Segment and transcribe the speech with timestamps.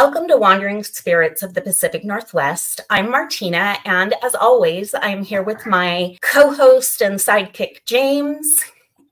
[0.00, 2.80] Welcome to Wandering Spirits of the Pacific Northwest.
[2.88, 8.46] I'm Martina, and as always, I'm here with my co host and sidekick, James.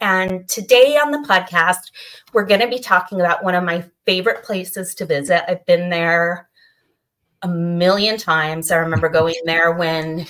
[0.00, 1.90] And today on the podcast,
[2.32, 5.50] we're going to be talking about one of my favorite places to visit.
[5.50, 6.48] I've been there
[7.42, 8.70] a million times.
[8.70, 10.24] I remember going there when,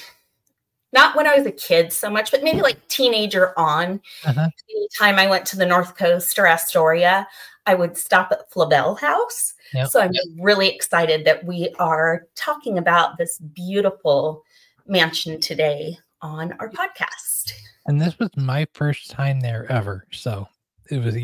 [0.90, 4.00] not when I was a kid so much, but maybe like teenager on.
[4.24, 4.48] Uh-huh.
[4.74, 7.28] Anytime I went to the North Coast or Astoria,
[7.66, 9.54] I would stop at Flavel House.
[9.74, 9.88] Yep.
[9.88, 14.42] So I'm really excited that we are talking about this beautiful
[14.86, 17.52] mansion today on our podcast.
[17.86, 20.06] And this was my first time there ever.
[20.12, 20.48] So
[20.90, 21.16] it was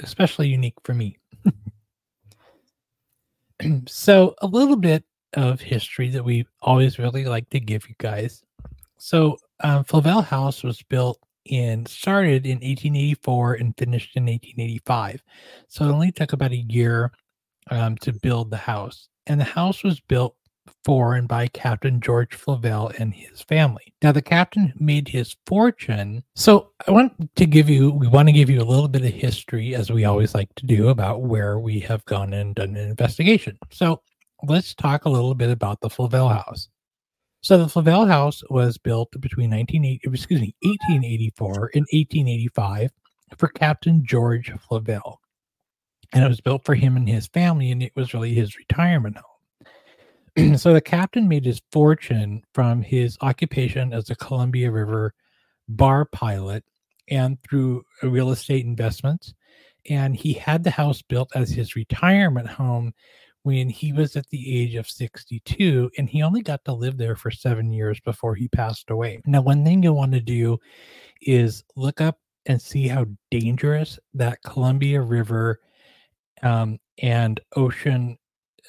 [0.00, 1.16] especially unique for me.
[3.86, 8.42] so, a little bit of history that we always really like to give you guys.
[8.98, 15.22] So, um, Flavel House was built in started in 1884 and finished in 1885.
[15.68, 17.12] So it only took about a year
[17.70, 19.08] um, to build the house.
[19.26, 20.36] And the house was built
[20.84, 23.94] for and by Captain George Flavel and his family.
[24.02, 26.22] Now, the captain made his fortune.
[26.34, 29.12] So, I want to give you, we want to give you a little bit of
[29.12, 32.88] history, as we always like to do, about where we have gone and done an
[32.88, 33.58] investigation.
[33.70, 34.02] So,
[34.42, 36.68] let's talk a little bit about the Flavel House.
[37.44, 42.90] So, the Flavel House was built between 1980, excuse me, 1884 and 1885
[43.36, 45.20] for Captain George Flavel
[46.14, 49.16] and it was built for him and his family, and it was really his retirement
[50.36, 50.56] home.
[50.56, 55.12] so the captain made his fortune from his occupation as a Columbia River
[55.68, 56.64] bar pilot
[57.08, 59.34] and through real estate investments.
[59.90, 62.94] And he had the house built as his retirement home
[63.44, 67.16] when he was at the age of 62 and he only got to live there
[67.16, 70.58] for seven years before he passed away now one thing you want to do
[71.22, 75.60] is look up and see how dangerous that columbia river
[76.42, 78.18] um, and ocean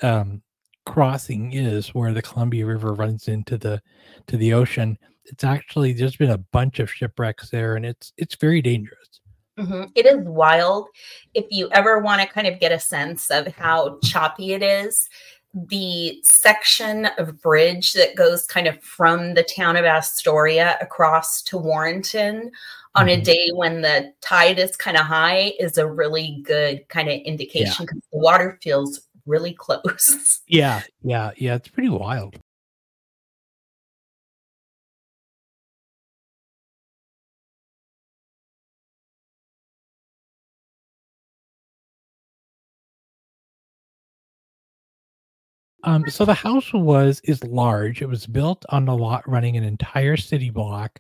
[0.02, 0.42] um,
[0.86, 3.82] crossing is where the Columbia River runs into the
[4.28, 4.98] to the ocean.
[5.26, 9.22] It's actually there's been a bunch of shipwrecks there, and it's it's very dangerous.
[9.58, 9.84] Mm-hmm.
[9.96, 10.88] It is wild.
[11.34, 15.10] If you ever want to kind of get a sense of how choppy it is,
[15.54, 21.58] the section of bridge that goes kind of from the town of Astoria across to
[21.58, 22.52] Warrenton
[22.96, 23.24] on a mm-hmm.
[23.24, 27.86] day when the tide is kind of high is a really good kind of indication
[27.86, 28.10] because yeah.
[28.12, 30.42] the water feels really close.
[30.48, 31.56] Yeah, yeah, yeah.
[31.56, 32.38] It's pretty wild.
[45.86, 48.02] Um, so the house was is large.
[48.02, 51.00] It was built on a lot running an entire city block,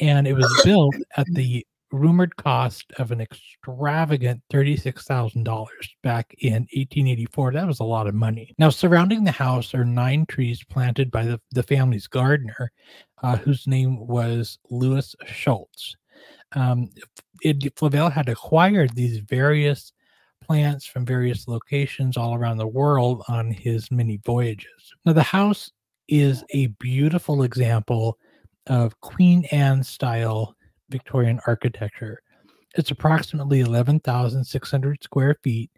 [0.00, 5.66] and it was built at the rumored cost of an extravagant $36,000
[6.02, 7.52] back in 1884.
[7.52, 8.54] That was a lot of money.
[8.58, 12.72] Now, surrounding the house are nine trees planted by the, the family's gardener,
[13.22, 15.96] uh, whose name was Louis Schultz.
[16.52, 16.90] Um,
[17.42, 19.92] it, Flavel had acquired these various
[20.46, 24.92] plants from various locations all around the world on his many voyages.
[25.04, 25.70] Now, the house
[26.08, 28.18] is a beautiful example
[28.66, 30.54] of Queen Anne style
[30.90, 32.20] Victorian architecture.
[32.76, 35.70] It's approximately 11,600 square feet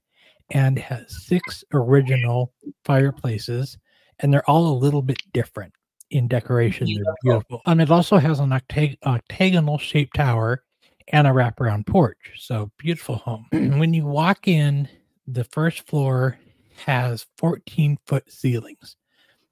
[0.50, 2.52] and has six original
[2.84, 3.78] fireplaces,
[4.20, 5.72] and they're all a little bit different
[6.10, 6.86] in decoration.
[6.86, 7.60] They're beautiful.
[7.66, 10.62] Um, it also has an octag- octagonal shaped tower
[11.08, 12.32] and a wraparound porch.
[12.36, 13.46] So beautiful home.
[13.52, 14.88] when you walk in,
[15.26, 16.38] the first floor
[16.84, 18.96] has 14 foot ceilings.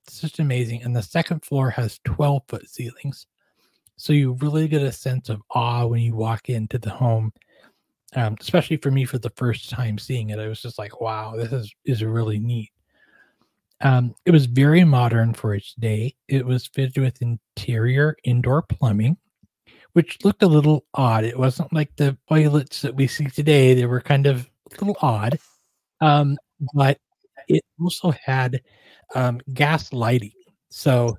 [0.07, 0.83] It's just amazing.
[0.83, 3.27] And the second floor has 12 foot ceilings.
[3.97, 7.33] So you really get a sense of awe when you walk into the home.
[8.17, 11.35] Um, especially for me for the first time seeing it, I was just like, wow,
[11.37, 12.71] this is is really neat.
[13.81, 16.15] Um, it was very modern for its day.
[16.29, 19.17] It was fitted with interior indoor plumbing,
[19.95, 21.25] which looked a little odd.
[21.25, 23.75] It wasn't like the toilets that we see today.
[23.75, 25.39] They were kind of a little odd.
[26.01, 26.37] Um,
[26.75, 26.99] but
[27.49, 28.61] it also had
[29.15, 30.33] um, gas lighting.
[30.69, 31.17] So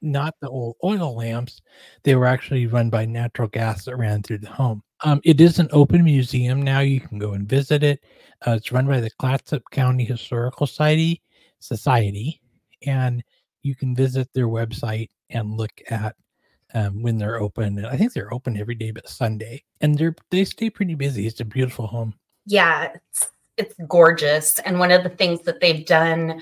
[0.00, 1.60] not the old oil lamps.
[2.04, 4.82] They were actually run by natural gas that ran through the home.
[5.04, 6.80] Um, it is an open museum now.
[6.80, 8.04] You can go and visit it.
[8.46, 11.20] Uh, it's run by the Clatsop County Historical Society,
[11.58, 12.40] Society,
[12.86, 13.24] and
[13.62, 16.14] you can visit their website and look at
[16.74, 17.78] um, when they're open.
[17.78, 21.26] And I think they're open every day but Sunday, and they're they stay pretty busy.
[21.26, 22.14] It's a beautiful home.
[22.46, 26.40] Yeah, it's it's gorgeous, and one of the things that they've done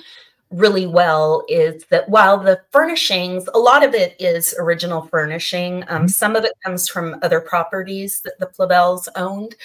[0.50, 6.02] really well is that while the furnishings, a lot of it is original furnishing, um,
[6.02, 6.06] mm-hmm.
[6.06, 9.56] some of it comes from other properties that the Flavels owned,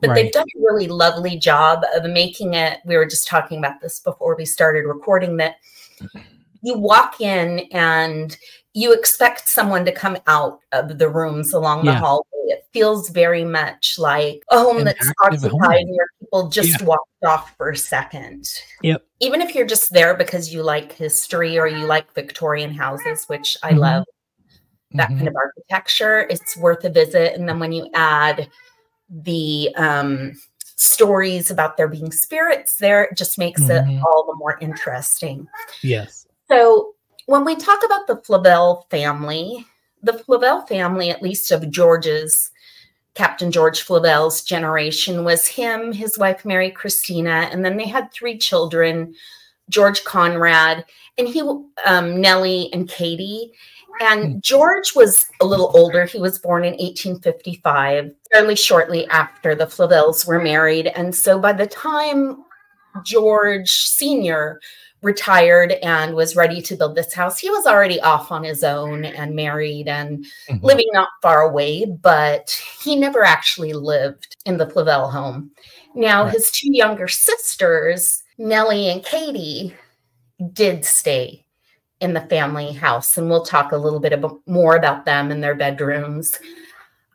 [0.00, 0.14] but right.
[0.14, 2.78] they've done a really lovely job of making it.
[2.86, 5.56] We were just talking about this before we started recording that
[6.62, 8.36] you walk in and
[8.72, 11.98] you expect someone to come out of the rooms along the yeah.
[11.98, 12.24] hallway.
[12.46, 16.86] It feels very much like a home An that's occupied where people just yeah.
[16.86, 18.48] walked off for a second.
[18.82, 19.04] Yep.
[19.20, 23.56] Even if you're just there because you like history or you like Victorian houses, which
[23.62, 23.78] I mm-hmm.
[23.78, 24.04] love
[24.92, 25.18] that mm-hmm.
[25.18, 27.34] kind of architecture, it's worth a visit.
[27.34, 28.48] And then when you add
[29.08, 30.32] the um,
[30.76, 33.90] stories about there being spirits there, it just makes mm-hmm.
[33.90, 35.46] it all the more interesting.
[35.82, 36.26] Yes.
[36.50, 36.94] So
[37.26, 39.64] when we talk about the Flavel family,
[40.02, 42.50] the Flavel family, at least of George's,
[43.14, 48.36] Captain George Flavel's generation, was him, his wife Mary Christina, and then they had three
[48.36, 49.14] children,
[49.68, 50.84] George Conrad,
[51.18, 51.40] and he,
[51.86, 53.52] um, Nellie and Katie.
[54.00, 54.38] And hmm.
[54.40, 56.06] George was a little older.
[56.06, 60.88] He was born in 1855, fairly shortly after the Flavels were married.
[60.88, 62.44] And so by the time
[63.04, 64.58] George Sr
[65.02, 67.38] retired and was ready to build this house.
[67.38, 70.64] He was already off on his own and married and mm-hmm.
[70.64, 72.50] living not far away, but
[72.82, 75.50] he never actually lived in the Flavel home.
[75.94, 76.34] Now, right.
[76.34, 79.74] his two younger sisters, Nellie and Katie,
[80.52, 81.44] did stay
[82.00, 83.16] in the family house.
[83.16, 86.38] And we'll talk a little bit about, more about them and their bedrooms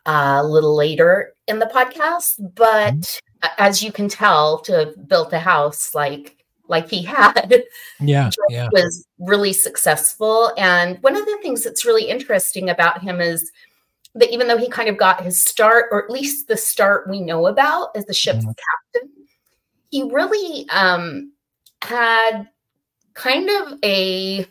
[0.05, 2.33] uh, a little later in the podcast.
[2.55, 3.47] But mm-hmm.
[3.57, 7.63] as you can tell, to have built a house like like he had
[7.99, 13.21] yeah, yeah was really successful and one of the things that's really interesting about him
[13.21, 13.51] is
[14.15, 17.21] that even though he kind of got his start or at least the start we
[17.21, 18.51] know about as the ship's mm-hmm.
[18.93, 19.11] captain
[19.91, 21.31] he really um
[21.81, 22.47] had
[23.13, 24.47] kind of a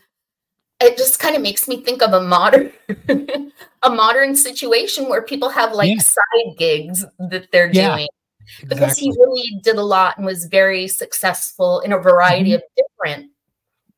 [0.80, 2.70] it just kind of makes me think of a modern
[3.82, 5.98] a modern situation where people have like yeah.
[5.98, 7.96] side gigs that they're yeah.
[7.96, 8.08] doing
[8.68, 12.56] because he really did a lot and was very successful in a variety mm-hmm.
[12.56, 13.30] of different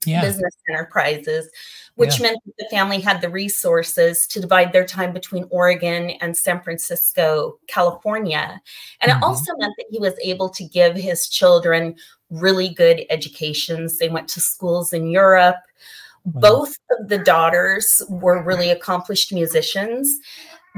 [0.05, 0.21] yeah.
[0.21, 1.51] business enterprises,
[1.97, 2.29] which yeah.
[2.29, 6.61] meant that the family had the resources to divide their time between Oregon and San
[6.63, 8.61] Francisco, California.
[9.01, 9.23] And mm-hmm.
[9.23, 11.97] it also meant that he was able to give his children
[12.31, 13.99] really good educations.
[13.99, 15.57] They went to schools in Europe.
[16.25, 20.19] Both of the daughters were really accomplished musicians.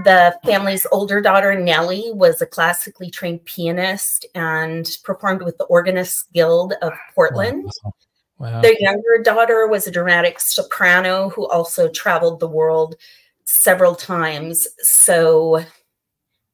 [0.05, 6.25] The family's older daughter, Nellie, was a classically trained pianist and performed with the Organists
[6.33, 7.71] Guild of Portland.
[7.83, 7.95] Wow.
[8.39, 8.61] Wow.
[8.61, 12.95] Their younger daughter was a dramatic soprano who also traveled the world
[13.45, 14.69] several times.
[14.79, 15.65] So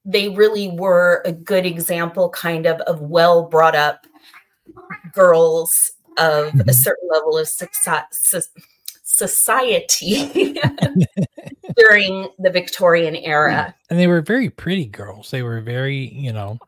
[0.05, 4.07] they really were a good example, kind of, of well brought up
[5.13, 6.69] girls of mm-hmm.
[6.69, 8.35] a certain level of success
[9.17, 10.55] society
[11.77, 13.75] during the Victorian era.
[13.91, 15.31] And they were very pretty girls.
[15.31, 16.59] They were very, you know,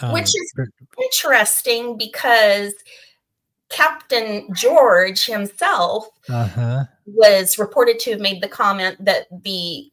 [0.00, 0.54] um, which is
[1.02, 2.72] interesting because
[3.68, 6.84] Captain George himself uh-huh.
[7.06, 9.90] was reported to have made the comment that the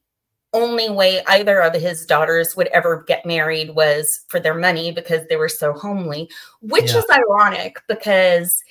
[0.54, 5.22] only way either of his daughters would ever get married was for their money because
[5.28, 6.30] they were so homely,
[6.62, 7.00] which yeah.
[7.00, 8.64] is ironic because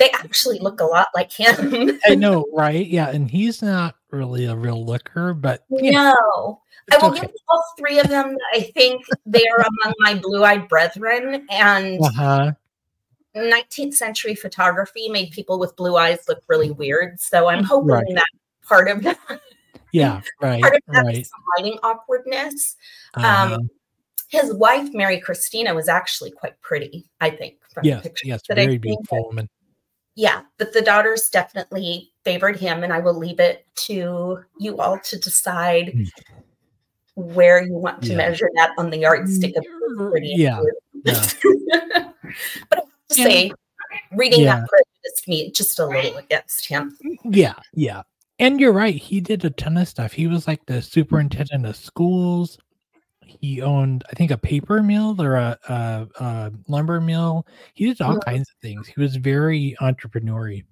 [0.00, 2.00] they actually look a lot like him.
[2.06, 2.86] I know, right?
[2.86, 5.90] Yeah, and he's not really a real looker, but no.
[5.90, 7.20] Know, I will okay.
[7.20, 8.34] give all three of them.
[8.54, 12.52] I think they are among my blue-eyed brethren, and uh-huh.
[13.36, 17.20] 19th century photography made people with blue eyes look really weird.
[17.20, 18.14] So I'm hoping right.
[18.14, 18.24] that
[18.62, 19.18] part of that,
[19.92, 21.28] yeah, right, part of that right.
[21.56, 22.76] hiding awkwardness.
[23.14, 23.54] Uh-huh.
[23.54, 23.70] Um,
[24.28, 27.10] his wife, Mary Christina, was actually quite pretty.
[27.20, 27.56] I think.
[27.74, 29.48] From yes, yes, very beautiful woman
[30.14, 34.98] yeah, but the daughters definitely favored him, and I will leave it to you all
[34.98, 36.04] to decide hmm.
[37.14, 38.16] where you want to yeah.
[38.16, 39.64] measure that on the yardstick of
[39.96, 40.34] pretty.
[40.36, 40.60] Yeah.
[41.04, 41.26] yeah.
[42.68, 43.52] but I have to say,
[44.12, 44.60] reading yeah.
[44.60, 46.96] that prejudiced me just a little against him.
[47.24, 48.02] Yeah, yeah.
[48.38, 48.94] And you're right.
[48.94, 50.12] He did a ton of stuff.
[50.12, 52.58] He was like the superintendent of schools
[53.40, 57.46] he owned i think a paper mill or a, a, a lumber mill.
[57.74, 58.88] He did all kinds of things.
[58.88, 60.64] He was very entrepreneurial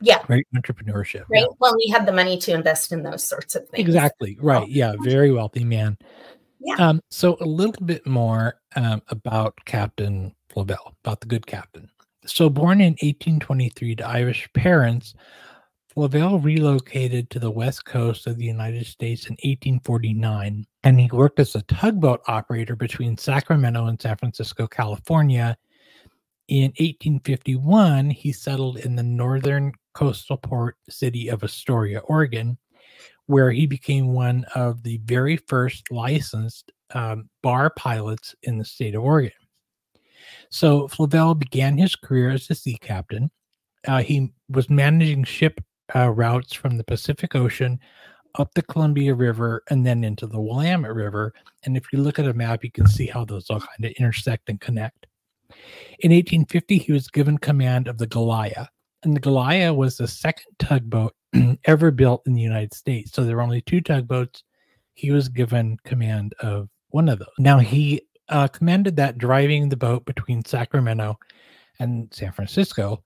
[0.00, 0.22] yeah.
[0.22, 1.42] Great entrepreneurship right?
[1.42, 1.46] Yeah.
[1.58, 3.86] well he had the money to invest in those sorts of things.
[3.86, 4.68] Exactly right.
[4.68, 5.98] Yeah very wealthy man.
[6.60, 6.76] Yeah.
[6.76, 11.90] um so a little bit more um, about captain flavel about the good captain.
[12.26, 15.14] So born in 1823 to irish parents
[15.98, 21.38] Flavel relocated to the west coast of the United States in 1849, and he worked
[21.38, 25.54] as a tugboat operator between Sacramento and San Francisco, California.
[26.48, 32.56] In 1851, he settled in the northern coastal port city of Astoria, Oregon,
[33.26, 38.94] where he became one of the very first licensed um, bar pilots in the state
[38.94, 39.32] of Oregon.
[40.48, 43.30] So Flavel began his career as a sea captain.
[43.86, 45.60] Uh, he was managing ship
[45.94, 47.78] uh, routes from the Pacific Ocean
[48.36, 51.32] up the Columbia River and then into the Willamette River.
[51.64, 53.92] And if you look at a map, you can see how those all kind of
[53.92, 55.06] intersect and connect.
[56.00, 58.68] In 1850, he was given command of the Goliath,
[59.02, 61.14] and the Goliath was the second tugboat
[61.64, 63.12] ever built in the United States.
[63.12, 64.42] So there were only two tugboats.
[64.94, 67.28] He was given command of one of those.
[67.38, 71.18] Now he uh, commanded that driving the boat between Sacramento
[71.78, 73.02] and San Francisco.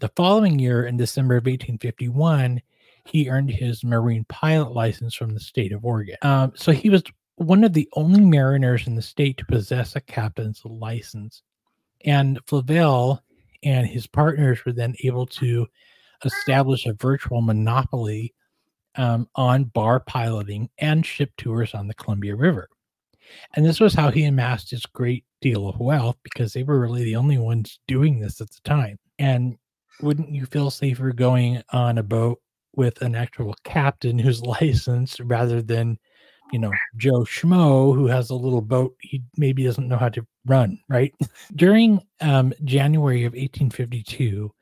[0.00, 2.60] The following year, in December of 1851,
[3.06, 6.16] he earned his marine pilot license from the state of Oregon.
[6.22, 7.02] Um, so he was
[7.36, 11.42] one of the only mariners in the state to possess a captain's license.
[12.04, 13.22] And Flavel
[13.62, 15.66] and his partners were then able to
[16.24, 18.34] establish a virtual monopoly
[18.96, 22.68] um, on bar piloting and ship tours on the Columbia River.
[23.54, 27.04] And this was how he amassed his great deal of wealth because they were really
[27.04, 28.98] the only ones doing this at the time.
[29.18, 29.56] And
[30.00, 32.40] wouldn't you feel safer going on a boat
[32.76, 35.98] with an actual captain who's licensed rather than,
[36.52, 40.26] you know, Joe Schmo who has a little boat he maybe doesn't know how to
[40.46, 41.14] run, right?
[41.56, 44.52] During um, January of 1852,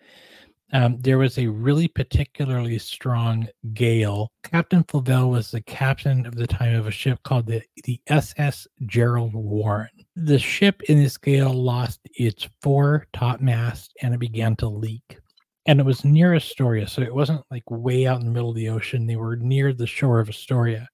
[0.75, 4.33] um, there was a really particularly strong gale.
[4.43, 8.67] Captain Flavel was the captain of the time of a ship called the, the SS
[8.87, 9.89] General Warren.
[10.17, 15.21] The ship in this gale lost its fore topmast and it began to leak
[15.67, 18.57] and it was near Astoria, so it wasn't like way out in the middle of
[18.57, 19.07] the ocean.
[19.07, 20.89] They were near the shore of Astoria,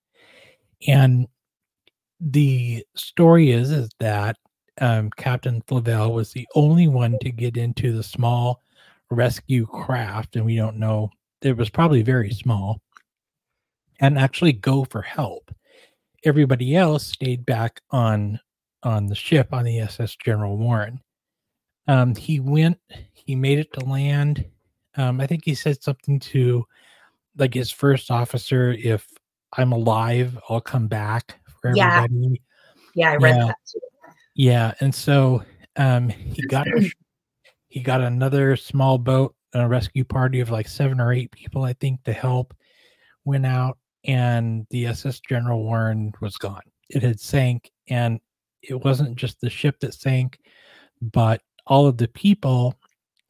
[0.86, 1.26] and
[2.20, 4.36] the story is is that
[4.80, 8.62] um, Captain Flavel was the only one to get into the small
[9.10, 11.10] rescue craft, and we don't know
[11.42, 12.80] it was probably very small,
[13.98, 15.50] and actually go for help.
[16.24, 18.38] Everybody else stayed back on
[18.82, 21.00] on the ship on the SS General Warren.
[21.86, 22.78] Um, he went,
[23.12, 24.44] he made it to land
[25.00, 26.66] um, I think he said something to
[27.36, 29.08] like his first officer, if
[29.56, 32.04] I'm alive, I'll come back for yeah.
[32.04, 32.42] everybody.
[32.94, 33.46] Yeah, I read yeah.
[33.46, 33.80] that too.
[34.34, 35.42] Yeah, and so
[35.76, 36.66] um, he got
[37.68, 41.72] he got another small boat, a rescue party of like seven or eight people, I
[41.74, 42.54] think, to help.
[43.24, 46.62] Went out, and the SS General Warren was gone.
[46.88, 48.20] It had sank, and
[48.62, 50.38] it wasn't just the ship that sank,
[51.00, 52.74] but all of the people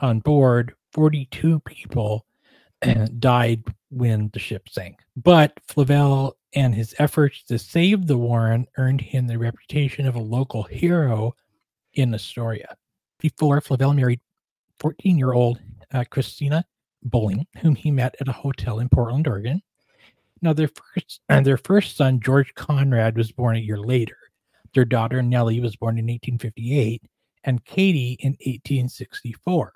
[0.01, 2.27] on board 42 people
[3.19, 4.99] died when the ship sank.
[5.17, 10.21] But Flavel and his efforts to save the Warren earned him the reputation of a
[10.21, 11.35] local hero
[11.95, 12.77] in Astoria.
[13.19, 14.21] Before Flavel married
[14.79, 15.61] 14 year old
[15.93, 16.65] uh, Christina
[17.03, 19.63] Bowling, whom he met at a hotel in Portland, Oregon.
[20.43, 24.17] Now, their first, uh, their first son, George Conrad, was born a year later.
[24.75, 27.03] Their daughter, Nellie, was born in 1858,
[27.45, 29.75] and Katie in 1864.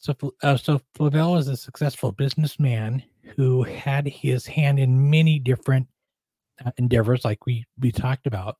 [0.00, 3.02] So, uh, so Flavel was a successful businessman
[3.36, 5.86] who had his hand in many different
[6.64, 8.56] uh, endeavors, like we we talked about.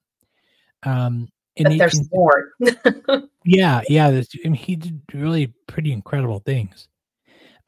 [0.83, 2.53] Um, 18, there's more.
[3.45, 4.11] yeah, yeah.
[4.11, 6.89] This, I mean, he did really pretty incredible things.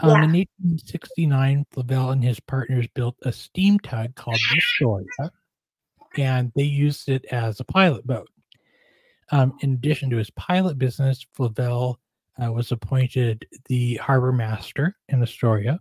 [0.00, 0.16] Um, yeah.
[0.16, 5.32] In 1869, Flavel and his partners built a steam tug called the Astoria,
[6.18, 8.28] and they used it as a pilot boat.
[9.30, 11.98] Um, in addition to his pilot business, Flavel
[12.42, 15.80] uh, was appointed the harbor master in Astoria.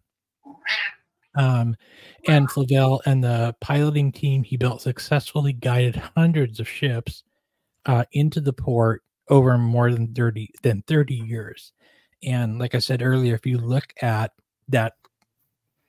[1.36, 1.78] Um,
[2.28, 7.24] and Flavel and the piloting team he built successfully guided hundreds of ships
[7.86, 11.72] uh, into the port over more than 30 than 30 years.
[12.24, 14.32] And like I said earlier, if you look at
[14.68, 14.94] that,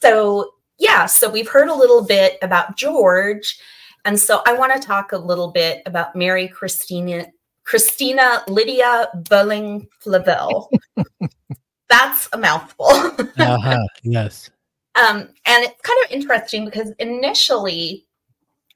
[0.00, 3.58] so, yeah, so we've heard a little bit about George.
[4.06, 7.26] And so I want to talk a little bit about Mary Christina
[7.64, 10.70] Christina Lydia Bulling Flavel.
[11.88, 12.86] That's a mouthful.
[13.38, 13.86] uh-huh.
[14.02, 14.50] Yes.
[14.94, 18.06] Um, and it's kind of interesting because initially,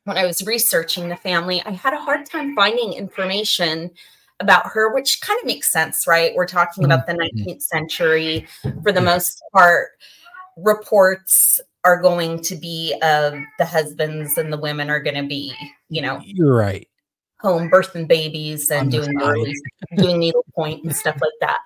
[0.05, 3.91] when I was researching the family, I had a hard time finding information
[4.41, 6.35] about her, which kind of makes sense, right?
[6.35, 8.47] We're talking about the 19th century.
[8.83, 9.91] For the most part,
[10.57, 15.55] reports are going to be of the husbands and the women are going to be,
[15.89, 16.89] you know, You're right.
[17.41, 19.55] home birthing babies and the doing
[19.97, 21.61] doing needle point and stuff like that.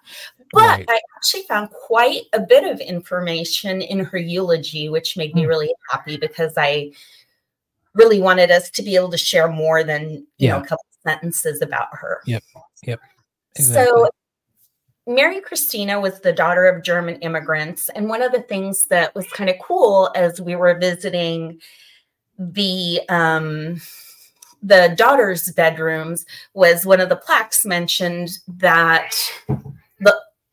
[0.52, 0.84] But Right.
[0.88, 5.48] I actually found quite a bit of information in her eulogy, which made me Hmm.
[5.48, 6.92] really happy because I
[7.94, 11.62] really wanted us to be able to share more than you know a couple sentences
[11.62, 12.22] about her.
[12.26, 12.42] Yep.
[12.84, 13.00] Yep.
[13.58, 14.08] So
[15.06, 17.88] Mary Christina was the daughter of German immigrants.
[17.90, 21.60] And one of the things that was kind of cool as we were visiting
[22.38, 23.80] the um
[24.62, 29.14] the daughters' bedrooms was one of the plaques mentioned that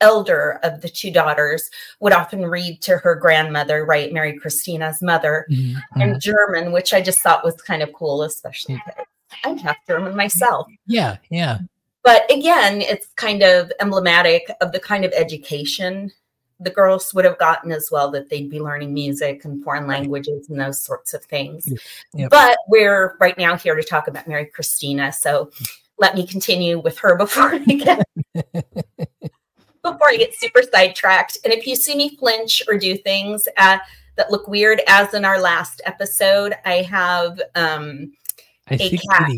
[0.04, 1.70] elder of the two daughters
[2.02, 6.20] would often read to her grandmother, right, Mary Christina's mother, Mhm, in mhm.
[6.20, 9.06] German, which I just thought was kind of cool, especially because
[9.44, 10.68] I'm half German myself.
[10.86, 11.18] Yeah.
[11.30, 11.60] Yeah.
[12.04, 16.12] But again, it's kind of emblematic of the kind of education
[16.60, 20.50] the girls would have gotten as well, that they'd be learning music and foreign languages
[20.50, 21.68] and those sorts of things.
[22.14, 22.30] Yep.
[22.30, 25.12] But we're right now here to talk about Mary Christina.
[25.12, 25.52] So
[26.00, 28.08] let me continue with her before I get
[29.84, 31.38] before I get super sidetracked.
[31.44, 33.78] And if you see me flinch or do things uh,
[34.16, 38.14] that look weird, as in our last episode, I have um,
[38.70, 39.32] I A cat.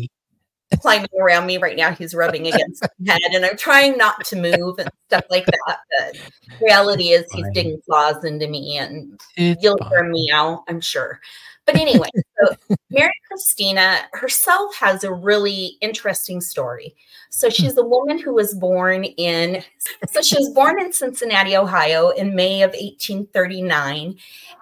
[0.80, 1.92] Climbing around me right now.
[1.92, 5.78] He's rubbing against my head, and I'm trying not to move and stuff like that.
[5.96, 6.16] But
[6.60, 10.10] reality is, he's digging claws into me, and It's you'll hear fine.
[10.10, 11.20] a meow, I'm sure.
[11.66, 12.56] But anyway, so
[12.90, 16.94] Mary Christina herself has a really interesting story.
[17.30, 17.52] So hmm.
[17.52, 19.62] she's a woman who was born in,
[20.10, 24.16] so she was born in Cincinnati, Ohio in May of 1839,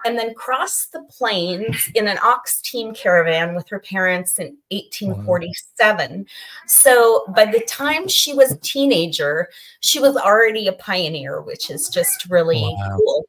[0.05, 6.25] and then crossed the plains in an ox team caravan with her parents in 1847.
[6.67, 9.49] So by the time she was a teenager,
[9.81, 12.97] she was already a pioneer, which is just really Wow.
[12.97, 13.25] cool.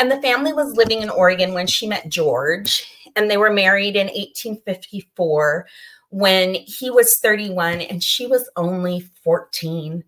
[0.00, 3.96] And the family was living in Oregon when she met George, and they were married
[3.96, 5.66] in 1854
[6.08, 10.02] when he was 31 and she was only 14,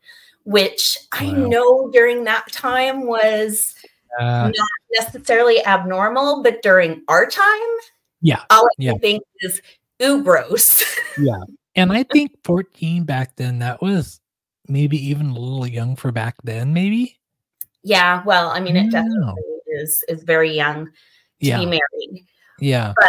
[0.44, 3.74] which I know during that time was
[4.18, 4.68] Uh, not
[5.00, 7.72] necessarily abnormal, but during our time,
[8.20, 8.42] yeah.
[8.50, 8.94] all I Yeah.
[9.00, 9.62] think is,
[10.02, 10.82] ooh, gross.
[11.18, 11.40] Yeah.
[11.76, 14.20] And I think 14 back then, that was
[14.68, 17.18] maybe even a little young for back then, maybe.
[17.84, 19.42] yeah, well, I mean, it definitely
[19.80, 20.92] is is very young to
[21.40, 21.58] Yeah.
[21.58, 22.26] be married.
[22.60, 22.92] Yeah.
[22.96, 23.08] But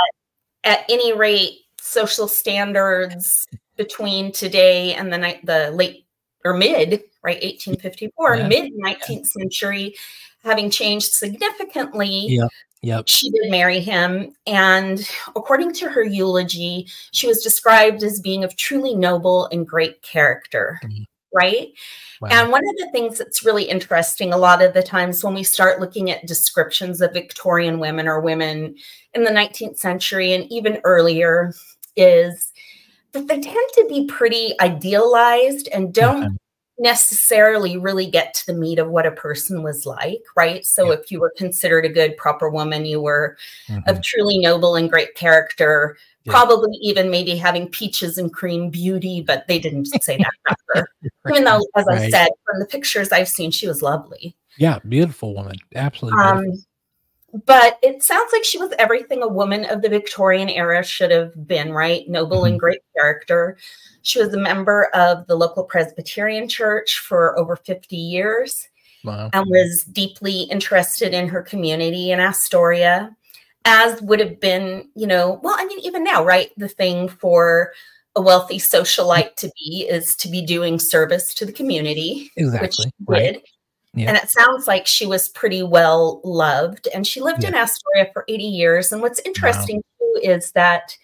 [0.64, 3.32] at any rate, social standards
[3.78, 6.06] between today and the ni- the late
[6.46, 8.48] or mid, right, 1854, Yeah.
[8.48, 9.96] mid 19th century,
[10.44, 12.26] having changed significantly.
[12.30, 12.48] yeah
[12.86, 13.06] Yep.
[13.08, 18.58] She did marry him, and according to her eulogy, she was described as being of
[18.58, 21.06] truly noble and great character, Mhm.
[21.34, 21.70] Right?
[22.22, 22.30] Wow.
[22.32, 25.44] And one of the things that's really interesting a lot of the times when we
[25.44, 28.76] start looking at descriptions of Victorian women or women
[29.14, 31.54] in the 19th century and even earlier
[31.96, 32.52] is
[33.12, 36.38] that they tend to be pretty idealized and don't.
[36.80, 40.66] Necessarily really get to the meat of what a person was like, right?
[40.66, 43.38] So if you were considered a good, proper woman, you were
[43.70, 43.88] Mhm.
[43.88, 49.46] of truly noble and great character, probably even maybe having peaches and cream beauty, but
[49.48, 50.90] they didn't say that about her.
[51.30, 54.36] Even though, as I said, from the pictures I've seen, she was lovely.
[54.58, 54.80] Yeah.
[54.88, 55.56] Beautiful woman.
[55.76, 56.22] Absolutely.
[56.24, 56.62] Um, beautiful.
[57.46, 61.48] But it sounds like she was everything a woman of the Victorian era should have
[61.48, 62.08] been, right?
[62.08, 62.52] Noble mm-hmm.
[62.52, 63.58] and great character.
[64.04, 68.68] She was a member of the local Presbyterian church for over 50 years
[69.04, 69.30] wow.
[69.34, 73.16] and was deeply interested in her community in Astoria,
[73.66, 76.52] as would have been, you know, well, I mean, even now, right?
[76.58, 77.74] The thing for
[78.16, 82.32] a wealthy socialite to be is to be doing service to the community.
[82.38, 82.68] Exactly.
[82.86, 83.34] Which right.
[83.34, 83.42] did.
[83.94, 84.08] Yeah.
[84.10, 86.88] And it sounds like she was pretty well loved.
[86.94, 87.50] And she lived yeah.
[87.50, 88.92] in Astoria for 80 years.
[88.92, 90.22] And what's interesting wow.
[90.22, 90.98] too is that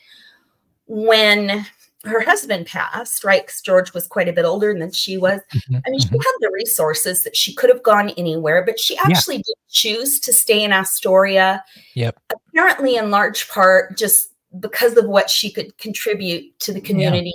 [0.88, 1.66] when
[2.06, 3.46] her husband passed, right?
[3.46, 5.42] Because George was quite a bit older than she was.
[5.54, 5.76] Mm-hmm.
[5.86, 6.16] I mean, she mm-hmm.
[6.16, 9.44] had the resources that she could have gone anywhere, but she actually yeah.
[9.46, 11.64] did choose to stay in Astoria.
[11.96, 12.18] Yep.
[12.32, 17.34] Apparently, in large part, just because of what she could contribute to the community.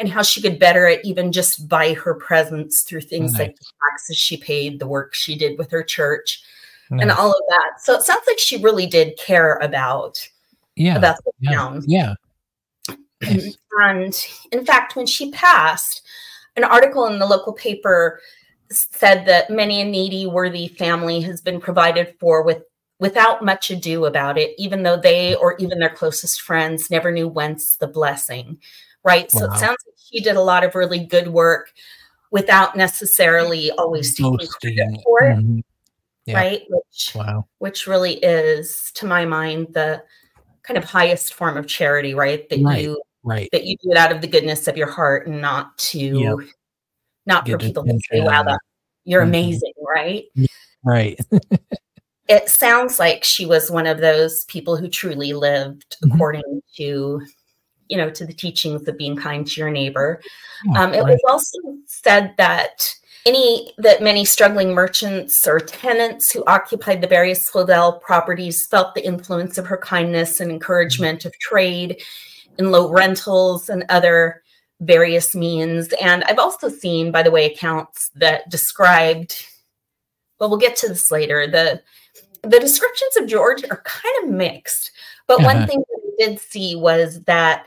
[0.00, 3.40] And how she could better it, even just by her presence through things nice.
[3.40, 6.42] like the taxes she paid, the work she did with her church,
[6.90, 7.02] nice.
[7.02, 7.80] and all of that.
[7.80, 10.26] So it sounds like she really did care about.
[10.76, 10.96] Yeah.
[10.96, 11.50] About the yeah.
[11.50, 11.82] town.
[11.86, 12.14] Yeah.
[13.82, 14.14] And
[14.52, 16.02] in fact, when she passed,
[16.56, 18.20] an article in the local paper
[18.70, 22.62] said that many a needy, worthy family has been provided for with
[22.98, 27.26] without much ado about it, even though they or even their closest friends never knew
[27.26, 28.58] whence the blessing.
[29.04, 29.30] Right.
[29.30, 29.54] So wow.
[29.54, 31.72] it sounds like she did a lot of really good work
[32.30, 35.38] without necessarily always taking credit for it.
[35.38, 35.60] Mm-hmm.
[36.26, 36.36] Yeah.
[36.36, 36.62] Right.
[36.68, 37.46] Which wow.
[37.58, 40.02] which really is, to my mind, the
[40.62, 42.48] kind of highest form of charity, right?
[42.50, 42.82] That right.
[42.82, 45.76] you right that you do it out of the goodness of your heart and not
[45.78, 46.36] to yep.
[47.26, 48.58] not Get for people to say wow that
[49.04, 49.28] you're mm-hmm.
[49.28, 50.24] amazing right
[50.84, 51.18] right
[52.28, 56.14] it sounds like she was one of those people who truly lived mm-hmm.
[56.14, 57.20] according to
[57.90, 60.20] you know to the teachings of being kind to your neighbor
[60.76, 61.12] um, it right.
[61.12, 62.94] was also said that
[63.26, 69.04] any that many struggling merchants or tenants who occupied the various Flavel properties felt the
[69.04, 72.00] influence of her kindness and encouragement of trade
[72.58, 74.42] in low rentals and other
[74.80, 75.92] various means.
[76.00, 79.46] And I've also seen, by the way, accounts that described,
[80.38, 81.46] well, we'll get to this later.
[81.46, 81.82] The
[82.42, 84.92] the descriptions of George are kind of mixed.
[85.26, 85.58] But uh-huh.
[85.58, 87.66] one thing that I did see was that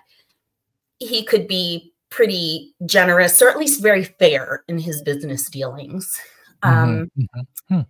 [1.06, 6.10] he could be pretty generous, or at least very fair in his business dealings.
[6.64, 6.84] Mm-hmm.
[6.84, 7.76] Um, mm-hmm.
[7.76, 7.82] Hmm.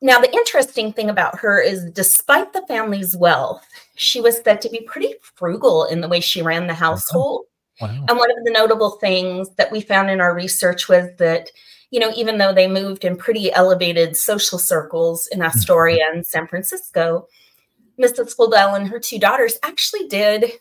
[0.00, 4.68] Now, the interesting thing about her is despite the family's wealth, she was said to
[4.68, 7.46] be pretty frugal in the way she ran the household.
[7.80, 8.04] Wow.
[8.08, 11.50] And one of the notable things that we found in our research was that,
[11.90, 15.42] you know, even though they moved in pretty elevated social circles in.
[15.42, 16.18] Astoria mm-hmm.
[16.18, 17.26] and San Francisco,
[18.00, 18.34] Mrs.
[18.34, 20.52] Flavel and her two daughters actually did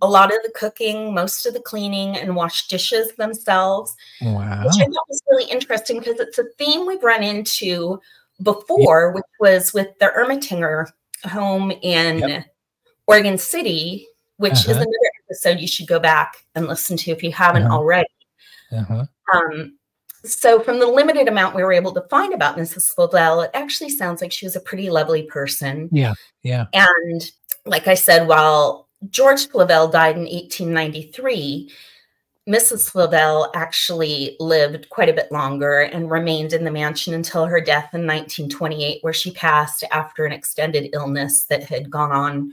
[0.00, 3.94] a lot of the cooking, most of the cleaning, and wash dishes themselves.
[4.20, 4.64] Wow.
[4.64, 8.00] Which I thought was really interesting because it's a theme we've run into
[8.42, 9.14] before, yeah.
[9.14, 10.86] which was with the Ermatinger
[11.24, 12.46] home in yep.
[13.06, 14.06] Oregon City,
[14.36, 14.70] which uh-huh.
[14.70, 17.76] is another episode you should go back and listen to if you haven't uh-huh.
[17.76, 18.08] already.
[18.72, 19.04] Uh-huh.
[19.34, 19.78] Um,
[20.24, 22.88] so, from the limited amount we were able to find about Mrs.
[22.88, 25.88] Flavel, it actually sounds like she was a pretty lovely person.
[25.92, 26.66] Yeah, yeah.
[26.72, 27.30] And
[27.64, 31.70] like I said, while George Flavel died in 1893,
[32.48, 32.90] Mrs.
[32.90, 37.92] Flavel actually lived quite a bit longer and remained in the mansion until her death
[37.92, 42.52] in 1928, where she passed after an extended illness that had gone on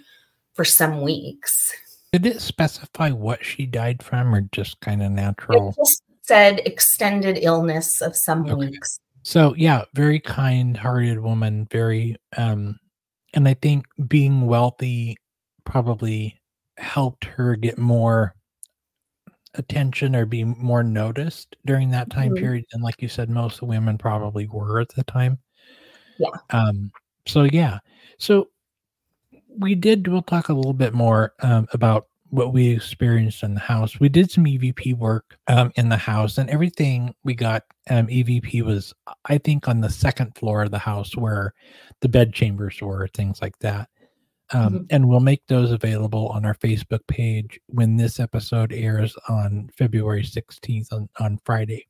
[0.54, 1.74] for some weeks.
[2.12, 5.70] Did it specify what she died from or just kind of natural?
[5.70, 8.54] It just said extended illness of some okay.
[8.54, 9.00] weeks.
[9.24, 12.78] So, yeah, very kind hearted woman, very, um,
[13.34, 15.18] and I think being wealthy
[15.66, 16.40] probably
[16.78, 18.36] helped her get more
[19.56, 22.44] attention or be more noticed during that time mm-hmm.
[22.44, 25.38] period and like you said most women probably were at the time.
[26.18, 26.30] Yeah.
[26.50, 26.92] Um
[27.26, 27.80] so yeah.
[28.18, 28.50] So
[29.58, 33.60] we did we'll talk a little bit more um, about what we experienced in the
[33.62, 34.00] house.
[34.00, 38.62] We did some evp work um, in the house and everything we got um, evp
[38.64, 38.94] was
[39.26, 41.54] i think on the second floor of the house where
[42.02, 43.90] the bed chambers were things like that
[44.54, 44.84] um, mm-hmm.
[44.92, 50.24] And we'll make those available on our Facebook page when this episode airs on February
[50.24, 51.88] 16th on, on Friday.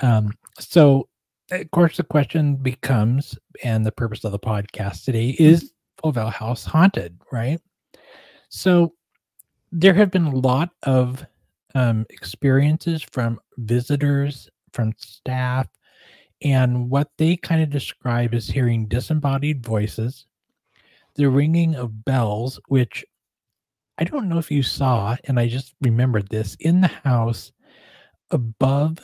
[0.00, 1.08] Um, so,
[1.50, 6.64] of course, the question becomes, and the purpose of the podcast today is Flavel House
[6.64, 7.60] haunted, right?
[8.48, 8.94] So,
[9.72, 11.26] there have been a lot of
[11.74, 15.66] um, experiences from visitors, from staff,
[16.42, 20.26] and what they kind of describe as hearing disembodied voices
[21.16, 23.04] the ringing of bells, which
[23.98, 27.52] I don't know if you saw, and I just remembered this in the house
[28.30, 28.98] above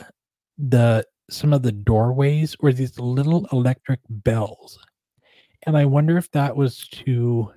[0.57, 4.79] the some of the doorways were these little electric bells.
[5.66, 7.53] and I wonder if that was to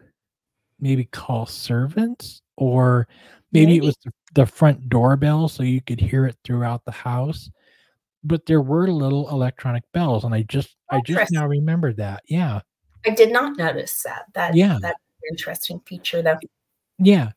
[0.79, 3.07] maybe call servants or
[3.51, 3.77] maybe, maybe.
[3.77, 7.49] it was the, the front doorbell so you could hear it throughout the house.
[8.23, 12.21] But there were little electronic bells, and I just I just now remembered that.
[12.27, 12.61] Yeah.
[13.05, 14.25] I did not notice that.
[14.33, 16.37] That yeah, that's an interesting feature though.
[16.99, 17.31] Yeah.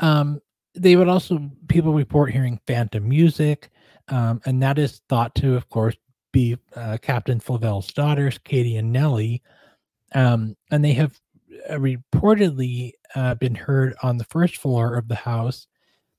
[0.00, 0.40] Um,
[0.74, 3.70] they would also people report hearing phantom music,
[4.08, 5.96] um, and that is thought to, of course,
[6.32, 9.42] be uh, Captain Flavel's daughters, Katie and Nellie,
[10.14, 11.18] um, and they have
[11.70, 15.66] uh, reportedly uh, been heard on the first floor of the house.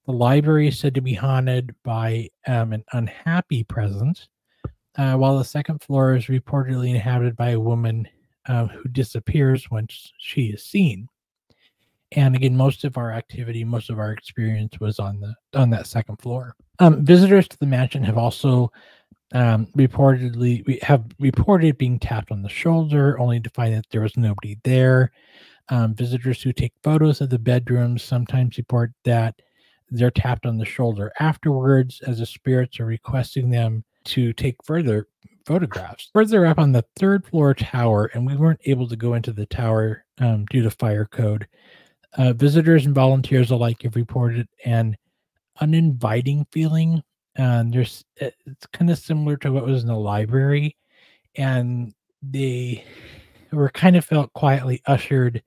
[0.07, 4.27] The library is said to be haunted by um, an unhappy presence,
[4.97, 8.07] uh, while the second floor is reportedly inhabited by a woman
[8.47, 11.07] uh, who disappears once she is seen.
[12.13, 15.87] And again, most of our activity, most of our experience was on the on that
[15.87, 16.55] second floor.
[16.79, 18.71] Um, visitors to the mansion have also
[19.33, 24.01] um, reportedly we have reported being tapped on the shoulder, only to find that there
[24.01, 25.11] was nobody there.
[25.69, 29.35] Um, visitors who take photos of the bedrooms sometimes report that
[29.91, 35.07] they're tapped on the shoulder afterwards, as the spirits are requesting them to take further
[35.47, 36.09] photographs.
[36.13, 39.47] Further up on the third floor tower, and we weren't able to go into the
[39.47, 41.47] tower um, due to fire code.
[42.17, 44.95] Uh, visitors and volunteers alike have reported an
[45.59, 47.01] uninviting feeling
[47.37, 50.75] and there's it's kind of similar to what was in the library
[51.35, 52.83] and they
[53.51, 55.41] were kind of felt quietly ushered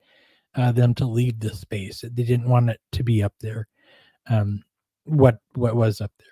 [0.55, 3.67] uh, them to leave the space they didn't want it to be up there
[4.29, 4.63] um,
[5.05, 6.27] what what was up there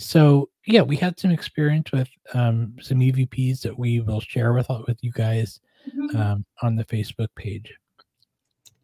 [0.00, 4.68] so yeah we had some experience with um, some evps that we will share with
[4.86, 6.16] with you guys mm-hmm.
[6.16, 7.74] um, on the facebook page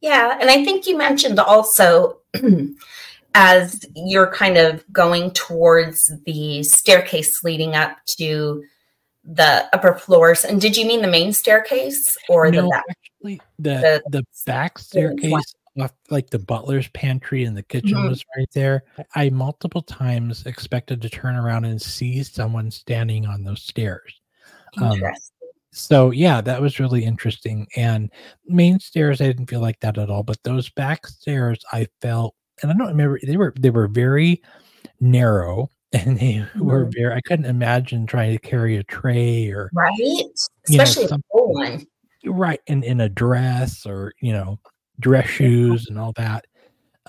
[0.01, 2.19] yeah and i think you mentioned also
[3.35, 8.65] as you're kind of going towards the staircase leading up to
[9.27, 10.45] the upper floors.
[10.45, 12.85] And did you mean the main staircase or no, the back?
[12.89, 18.09] Actually, the, the, the back staircase, off, like the butler's pantry and the kitchen mm-hmm.
[18.09, 18.85] was right there.
[19.15, 24.21] I multiple times expected to turn around and see someone standing on those stairs.
[24.81, 25.01] Um,
[25.73, 27.67] so yeah, that was really interesting.
[27.77, 28.11] And
[28.47, 30.23] main stairs, I didn't feel like that at all.
[30.23, 34.43] But those back stairs, I felt and I don't remember they were they were very
[35.01, 36.91] narrow and they were mm-hmm.
[36.95, 40.23] very I couldn't imagine trying to carry a tray or right,
[40.69, 41.79] especially know.
[42.25, 44.59] Right, and in a dress or you know
[45.01, 46.47] dress shoes and all that.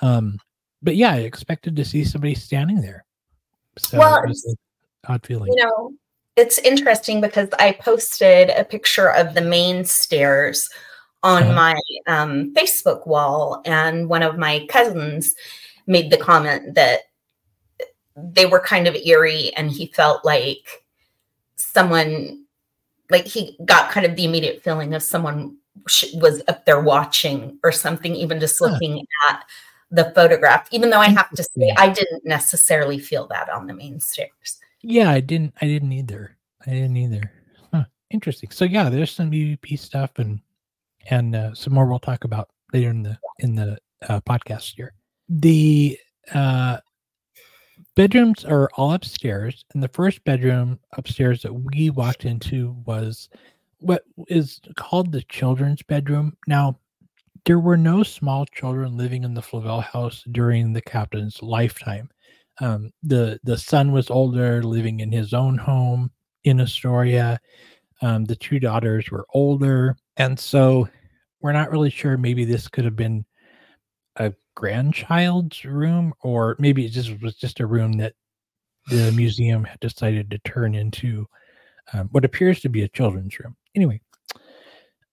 [0.01, 0.39] Um,
[0.81, 3.05] but yeah, I expected to see somebody standing there.
[3.77, 4.23] So well,
[5.07, 5.51] odd feeling.
[5.55, 5.93] You know,
[6.35, 10.69] it's interesting because I posted a picture of the main stairs
[11.23, 11.53] on uh-huh.
[11.53, 15.35] my um, Facebook wall, and one of my cousins
[15.87, 17.01] made the comment that
[18.15, 20.83] they were kind of eerie, and he felt like
[21.55, 22.45] someone,
[23.09, 25.57] like he got kind of the immediate feeling of someone
[26.15, 29.33] was up there watching or something, even just looking huh.
[29.33, 29.45] at
[29.91, 30.67] the photograph.
[30.71, 34.59] Even though I have to say, I didn't necessarily feel that on the main stairs.
[34.81, 35.53] Yeah, I didn't.
[35.61, 36.37] I didn't either.
[36.65, 37.31] I didn't either.
[37.73, 37.85] Huh.
[38.11, 38.51] Interesting.
[38.51, 40.41] So yeah, there's some EVP stuff and
[41.09, 44.93] and uh, some more we'll talk about later in the in the uh, podcast here.
[45.29, 45.97] The
[46.33, 46.77] uh,
[47.95, 53.29] bedrooms are all upstairs, and the first bedroom upstairs that we walked into was
[53.79, 56.35] what is called the children's bedroom.
[56.47, 56.79] Now,
[57.45, 62.09] there were no small children living in the Flavel house during the captain's lifetime.
[62.59, 66.11] Um, the the son was older, living in his own home
[66.43, 67.39] in Astoria.
[68.01, 70.89] Um, the two daughters were older, and so
[71.41, 72.17] we're not really sure.
[72.17, 73.25] Maybe this could have been
[74.17, 78.13] a grandchild's room, or maybe it just was just a room that
[78.89, 81.27] the museum had decided to turn into
[81.93, 83.55] um, what appears to be a children's room.
[83.77, 84.01] Anyway,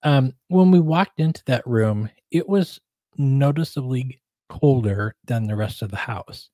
[0.04, 2.80] um, when we walked into that room, it was
[3.18, 6.48] noticeably colder than the rest of the house.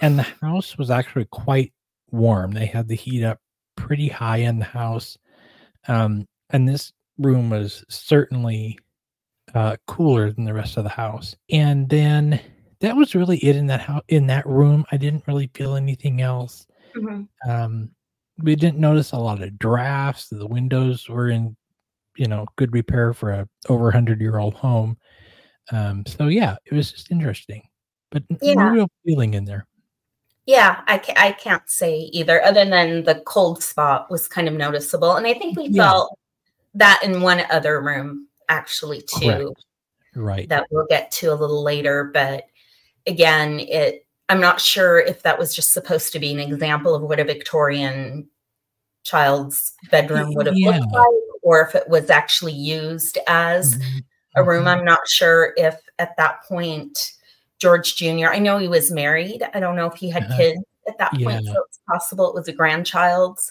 [0.00, 1.72] And the house was actually quite
[2.12, 2.52] warm.
[2.52, 3.40] They had the heat up
[3.74, 5.18] pretty high in the house.
[5.88, 8.78] Um, and this room was certainly
[9.56, 11.34] uh, cooler than the rest of the house.
[11.50, 12.40] And then
[12.78, 14.04] that was really it in that house.
[14.06, 16.64] In that room, I didn't really feel anything else.
[16.96, 17.50] Mm-hmm.
[17.50, 17.90] Um,
[18.42, 20.28] we didn't notice a lot of drafts.
[20.28, 21.56] The windows were in,
[22.16, 24.96] you know, good repair for a over hundred year old home.
[25.70, 27.62] Um, so yeah, it was just interesting,
[28.10, 28.54] but yeah.
[28.54, 29.66] no real feeling in there.
[30.46, 34.54] Yeah, I, ca- I can't say either, other than the cold spot was kind of
[34.54, 35.16] noticeable.
[35.16, 35.90] And I think we yeah.
[35.90, 36.18] felt
[36.74, 39.64] that in one other room actually too Correct.
[40.14, 42.44] right that we'll get to a little later but
[43.06, 47.02] again it i'm not sure if that was just supposed to be an example of
[47.02, 48.28] what a victorian
[49.04, 50.70] child's bedroom would have yeah.
[50.78, 51.06] looked like
[51.42, 54.04] or if it was actually used as Mhm.
[54.36, 54.64] a room.
[54.64, 54.78] Mhm.
[54.78, 57.12] I'm not sure if at that point
[57.58, 58.28] George Jr.
[58.28, 59.42] I know he was married.
[59.54, 60.36] I don't know if he had Uh-huh.
[60.36, 63.50] kids at that point, so it's possible it was a grandchild's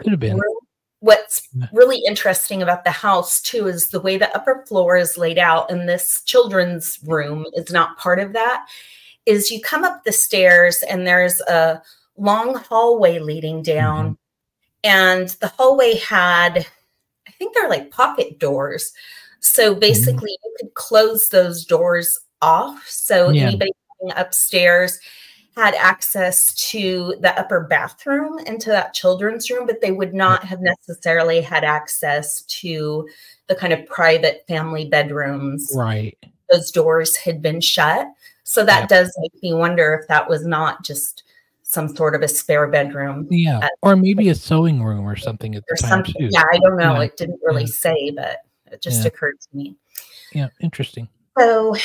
[0.00, 0.36] Could have been.
[0.36, 0.56] room.
[0.98, 5.38] What's really interesting about the house too is the way the upper floor is laid
[5.38, 8.66] out, and this children's room is not part of that.
[9.26, 11.82] Is you come up the stairs and there's a
[12.16, 13.76] long hallway leading mm-hmm.
[13.76, 14.18] down,
[14.82, 16.66] and the hallway had,
[17.28, 18.92] I think they're like pocket doors.
[19.40, 19.80] So mm-hmm.
[19.80, 22.86] basically, you could close those doors off.
[22.88, 23.42] So Yeah.
[23.42, 24.98] anybody coming upstairs
[25.56, 30.44] had access to the upper bathroom and to that children's room, but they would not
[30.44, 33.08] have necessarily had access to
[33.48, 35.70] the kind of private family bedrooms.
[35.74, 36.16] Right.
[36.50, 38.06] Those doors had been shut.
[38.50, 38.86] So that Yeah.
[38.88, 41.22] does make me wonder if that was not just
[41.62, 43.58] some sort of a spare bedroom Yeah.
[43.58, 46.14] Uh, Or maybe a sewing room or something at or the time something.
[46.18, 46.28] too.
[46.32, 46.94] Yeah, I don't know.
[46.94, 47.02] Yeah.
[47.02, 47.68] It didn't really Yeah.
[47.68, 48.38] say, but
[48.72, 49.76] it just occurred to me.
[50.32, 50.48] Yeah.
[50.60, 51.06] Interesting.
[51.38, 51.76] So,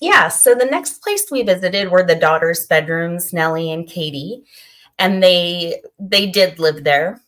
[0.00, 4.44] yeah, so the next place we visited were the daughters' bedrooms, Nellie and Katie,
[5.00, 7.20] and they they did live there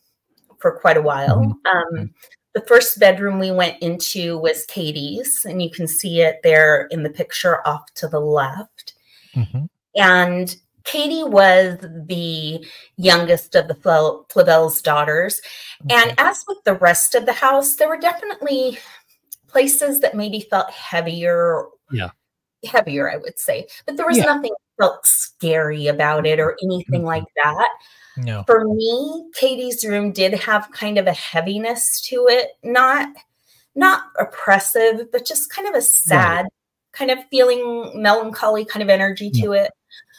[0.59, 1.41] for quite a while.
[1.65, 1.99] Mhm.
[1.99, 2.13] Um,
[2.53, 7.03] the first bedroom we went into was Katie's, and you can see it there in
[7.03, 8.93] the picture off to the left.
[9.33, 12.65] hmm And Katie was the
[12.97, 15.39] youngest of the Fle- Flavel's daughters.
[15.89, 18.79] And as with the rest of the house, there were definitely
[19.47, 21.65] places that maybe felt heavier.
[21.91, 22.09] Yeah.
[22.65, 23.67] Heavier, I would say.
[23.85, 24.25] But there was Yeah.
[24.25, 27.05] nothing felt scary about it or anything Mhm.
[27.05, 27.69] like that.
[28.23, 28.43] No.
[28.47, 32.51] For me, Katie's room did have kind of a heaviness to it.
[32.63, 33.09] Not
[33.75, 36.45] not oppressive, but just kind of a sad
[36.91, 39.71] kind of feeling melancholy kind of energy to it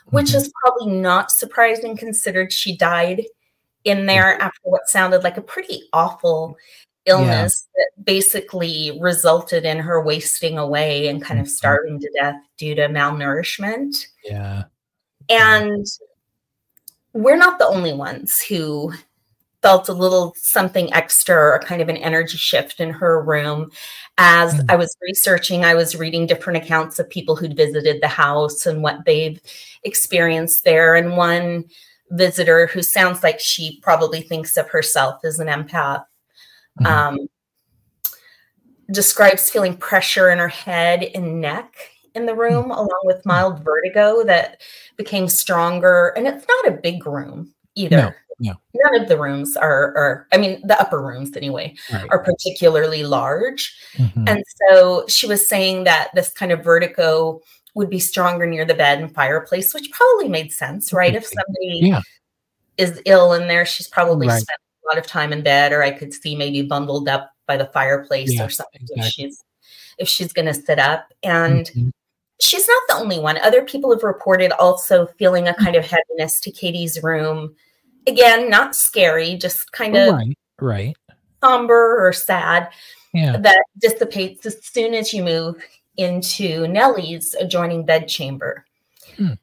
[0.07, 0.35] which Mhm.
[0.37, 3.25] is probably not surprising considered she died
[3.85, 6.57] in there after what sounded like a pretty awful
[7.07, 11.51] illness that basically resulted in her wasting away and kind of Mhm.
[11.51, 14.07] starving to death due to malnourishment.
[14.25, 14.65] Yeah.
[15.29, 15.87] And
[17.13, 18.93] we're not the only ones who
[19.63, 23.71] felt a little something extra or kind of an energy shift in her room.
[24.17, 24.71] As Mm.
[24.71, 28.83] I was researching, I was reading different accounts of people who'd visited the house and
[28.83, 29.41] what they've
[29.85, 30.95] experienced there.
[30.95, 31.65] And one
[32.11, 36.05] visitor who sounds like she probably thinks of herself as an empath
[36.81, 36.87] Mhm.
[36.87, 37.19] um,
[38.91, 41.75] describes feeling pressure in her head and neck
[42.15, 44.61] in the room, along with mild vertigo that
[44.97, 46.09] became stronger.
[46.17, 47.97] And it's not a big room either.
[47.97, 48.55] No, no.
[48.75, 52.09] None of the rooms are, are, I mean, the upper rooms anyway, Right.
[52.11, 53.75] are particularly large.
[53.97, 54.29] Mhm.
[54.29, 57.41] And so she was saying that this kind of vertigo
[57.75, 61.15] would be stronger near the bed and fireplace, which probably made sense, right?
[61.15, 62.01] If somebody Yeah.
[62.79, 64.41] is ill in there, she's probably Right.
[64.41, 67.57] spent a lot of time in bed, or I could see maybe bundled up by
[67.57, 69.39] the fireplace Yeah, or something if she's
[69.99, 71.13] if she's gonna sit up.
[71.23, 71.93] And Mhm.
[72.41, 73.39] She's not the only one.
[73.39, 77.55] Other people have reported also feeling a kind of heaviness to Katie's room.
[78.07, 80.39] Again, not scary, just kind of Right.
[80.61, 80.97] Right.
[81.43, 82.69] somber or sad
[83.15, 83.37] Yeah.
[83.39, 85.63] that dissipates as soon as you move
[85.97, 88.65] into Nellie's adjoining bedchamber.
[89.17, 89.35] Hmm.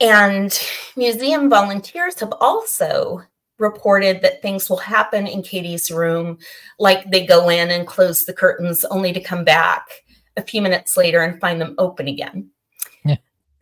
[0.00, 0.58] And
[0.96, 3.22] museum volunteers have also
[3.58, 6.38] reported that things will happen in Katie's room,
[6.78, 10.04] like they go in and close the curtains only to come back
[10.38, 12.48] a few minutes later and find them open again.
[13.04, 13.16] Yeah.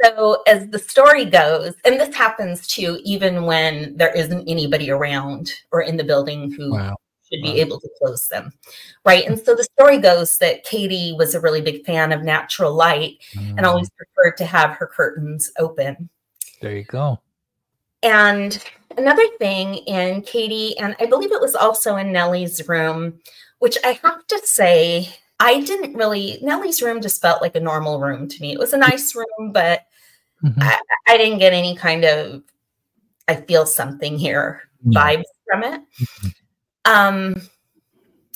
[0.04, 5.52] So, as the story goes, and this happens too, even when there isn't anybody around
[5.72, 6.96] or in the building who Wow.
[7.32, 7.60] should be Wow.
[7.64, 8.52] able to close them.
[9.04, 9.26] Right.
[9.26, 13.16] And so the story goes that Katie was a really big fan of natural light
[13.34, 16.08] and Mm, always preferred to have her curtains open.
[16.60, 17.20] There you go.
[18.02, 18.62] And
[18.96, 23.18] another thing in Katie, and I believe it was also in Nellie's room,
[23.58, 25.08] which I have to say,
[25.38, 28.52] I didn't really, Nellie's room just felt like a normal room to me.
[28.52, 29.82] It was a nice room, but
[30.42, 30.62] Mhm.
[30.62, 32.42] I, I didn't get any kind of,
[33.28, 35.00] I feel something here Yeah.
[35.00, 35.80] vibes from it.
[36.00, 36.34] Mhm.
[36.84, 37.42] Um,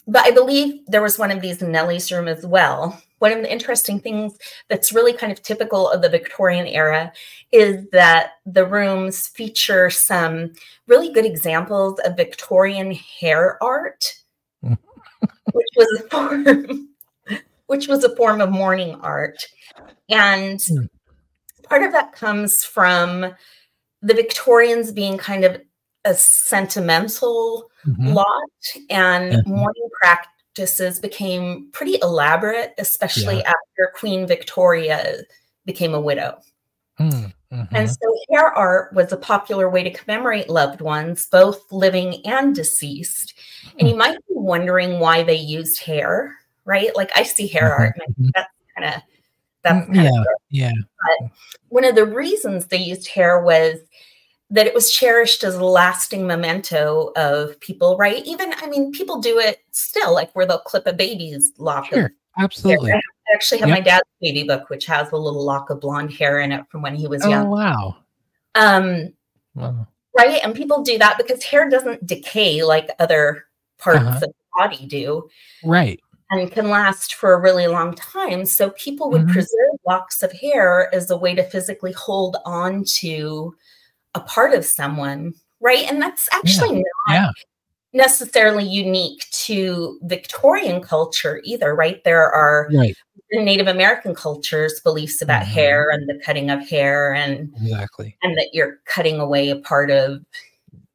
[0.07, 3.01] but I believe there was one of these in Nellie's room as well.
[3.21, 4.37] One of the interesting things
[4.69, 7.13] that's really kind of typical of the Victorian era
[7.53, 10.53] is that the rooms feature some
[10.87, 14.15] really good examples of Victorian hair art,
[14.63, 16.89] which was a form,
[17.71, 19.47] which was a form of mourning art,
[20.09, 20.87] and Hmm.
[21.63, 23.33] part of that comes from
[24.03, 25.63] the Victorians being kind of
[26.05, 28.15] a sentimental Mhm.
[28.15, 29.47] lot and Mhm.
[29.47, 35.23] mourning practices became pretty elaborate especially after queen victoria
[35.67, 36.41] became a widow
[36.99, 37.75] Mm, Mm-hmm.
[37.75, 42.55] And so hair art was a popular way to commemorate loved ones, both living and
[42.55, 43.35] deceased.
[43.79, 43.99] And you hmm.
[43.99, 46.37] might be wondering why they used hair,
[46.71, 46.95] right?
[46.95, 48.49] Like I see hair art, and that's
[48.79, 49.03] kind of
[49.63, 50.73] that's mm, yeah, yeah.
[51.21, 51.31] But
[51.69, 53.81] one of the reasons they used hair was
[54.51, 58.25] that it was cherished as a lasting memento of people, right?
[58.25, 61.87] Even I mean, people do it still, like where they'll clip a baby's lock.
[61.87, 62.93] Sure, absolutely.
[62.93, 63.01] I
[63.35, 63.79] actually have yep.
[63.79, 66.83] my dad's baby book, which has a little lock of blonde hair in it from
[66.83, 67.33] when he was young.
[67.33, 67.51] oh, young.
[67.51, 67.97] Wow.
[68.55, 69.13] Um,
[69.57, 69.87] wow.
[70.17, 73.47] Right, and people do that because hair doesn't decay like other
[73.79, 74.15] parts uh-huh.
[74.15, 75.29] of the body do.
[75.65, 76.01] Right
[76.31, 78.45] and can last for a really long time.
[78.45, 79.33] So people would mm-hmm.
[79.33, 83.55] preserve locks of hair as a way to physically hold on to
[84.15, 85.91] a part of someone, right?
[85.91, 86.83] And that's actually yeah.
[87.09, 87.31] not yeah.
[87.93, 92.03] necessarily unique to Victorian culture either, right?
[92.05, 92.97] There are right.
[93.33, 95.53] Native American cultures beliefs about mm-hmm.
[95.53, 99.91] hair and the cutting of hair and exactly and that you're cutting away a part
[99.91, 100.25] of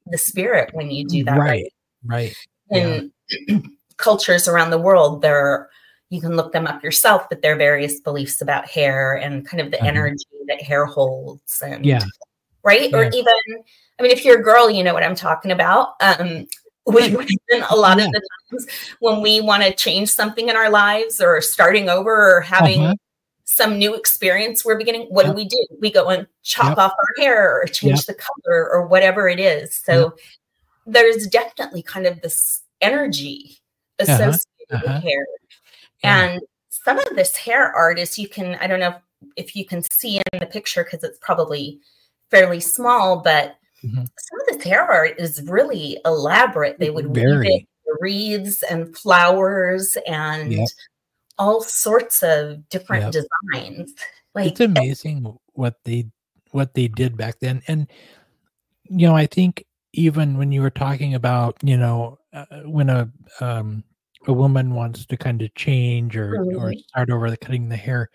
[0.08, 1.38] the spirit when you do that.
[1.38, 1.72] Right.
[2.06, 2.36] Right.
[2.72, 3.12] And
[3.48, 3.58] yeah.
[3.98, 5.70] cultures around the world, there
[6.10, 9.60] you can look them up yourself, but there are various beliefs about hair and kind
[9.60, 9.88] of the uh-huh.
[9.88, 12.04] energy that hair holds and yeah
[12.66, 12.90] right?
[12.90, 12.98] Yeah.
[12.98, 13.34] Or even,
[13.98, 15.94] I mean, if you're a girl, you know what I'm talking about.
[16.02, 16.48] Um,
[16.86, 18.06] we, a lot yeah.
[18.06, 18.22] of the
[18.52, 18.68] times
[19.00, 22.96] when we want to change something in our lives or starting over or having uh-huh.
[23.46, 25.34] some new experience we're beginning, what yep.
[25.34, 25.66] do we do?
[25.80, 26.78] We go and chop yep.
[26.78, 28.06] off our hair or change yep.
[28.06, 29.76] the color or whatever it is.
[29.84, 30.16] So
[30.86, 33.58] there's definitely kind of this energy.
[34.00, 34.40] Associated
[34.72, 34.76] uh-huh.
[34.86, 34.94] Uh-huh.
[34.96, 35.28] with hair.
[36.04, 36.24] Yeah.
[36.24, 38.96] And some of this hair art is you can, I don't know
[39.36, 41.80] if you can see in the picture because it's probably
[42.32, 43.96] fairly small, but mm-hmm.
[43.98, 46.80] some of this hair art is really elaborate.
[46.80, 47.68] They would Very.
[48.00, 50.68] wreaths and flowers and yep.
[51.38, 53.26] all sorts of different yep.
[53.54, 53.94] designs.
[54.34, 56.08] Like it's amazing what they
[56.52, 57.88] what they did back then, and
[58.84, 63.10] you know, I think even when you were talking about you know uh, when a
[63.40, 63.84] um,
[64.28, 66.58] a woman wants to kind of change or mm-hmm.
[66.58, 68.10] or start over the cutting the hair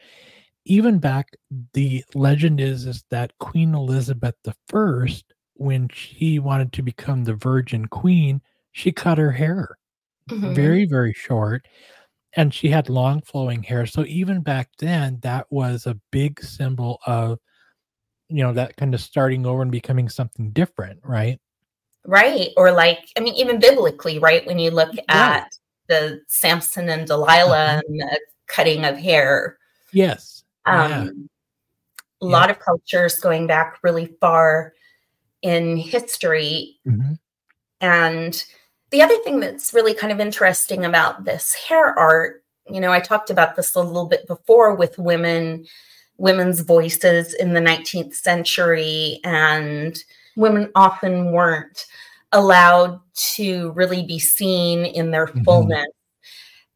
[0.64, 1.30] even back
[1.72, 7.34] the legend is is that queen elizabeth the first when she wanted to become the
[7.34, 8.40] virgin queen
[8.72, 9.76] she cut her hair
[10.30, 10.54] mm-hmm.
[10.54, 11.66] very very short
[12.36, 16.98] and she had long flowing hair so even back then that was a big symbol
[17.06, 17.38] of
[18.28, 21.38] you know that kind of starting over and becoming something different right
[22.06, 25.54] right or like i mean even biblically right when you look at
[25.88, 27.82] the samson and delilah uh-huh.
[27.86, 29.58] and the cutting of hair
[29.92, 31.10] yes um, yeah.
[32.22, 32.52] A lot yeah.
[32.52, 34.74] of cultures going back really far
[35.42, 36.78] in history.
[36.86, 37.14] Mm-hmm.
[37.80, 38.44] And
[38.90, 43.00] the other thing that's really kind of interesting about this hair art, you know, I
[43.00, 45.66] talked about this a little bit before with women,
[46.18, 49.96] women's voices in the 19th century, and
[50.40, 51.86] women often weren't
[52.32, 55.42] allowed to really be seen in their mm-hmm.
[55.44, 55.86] fullness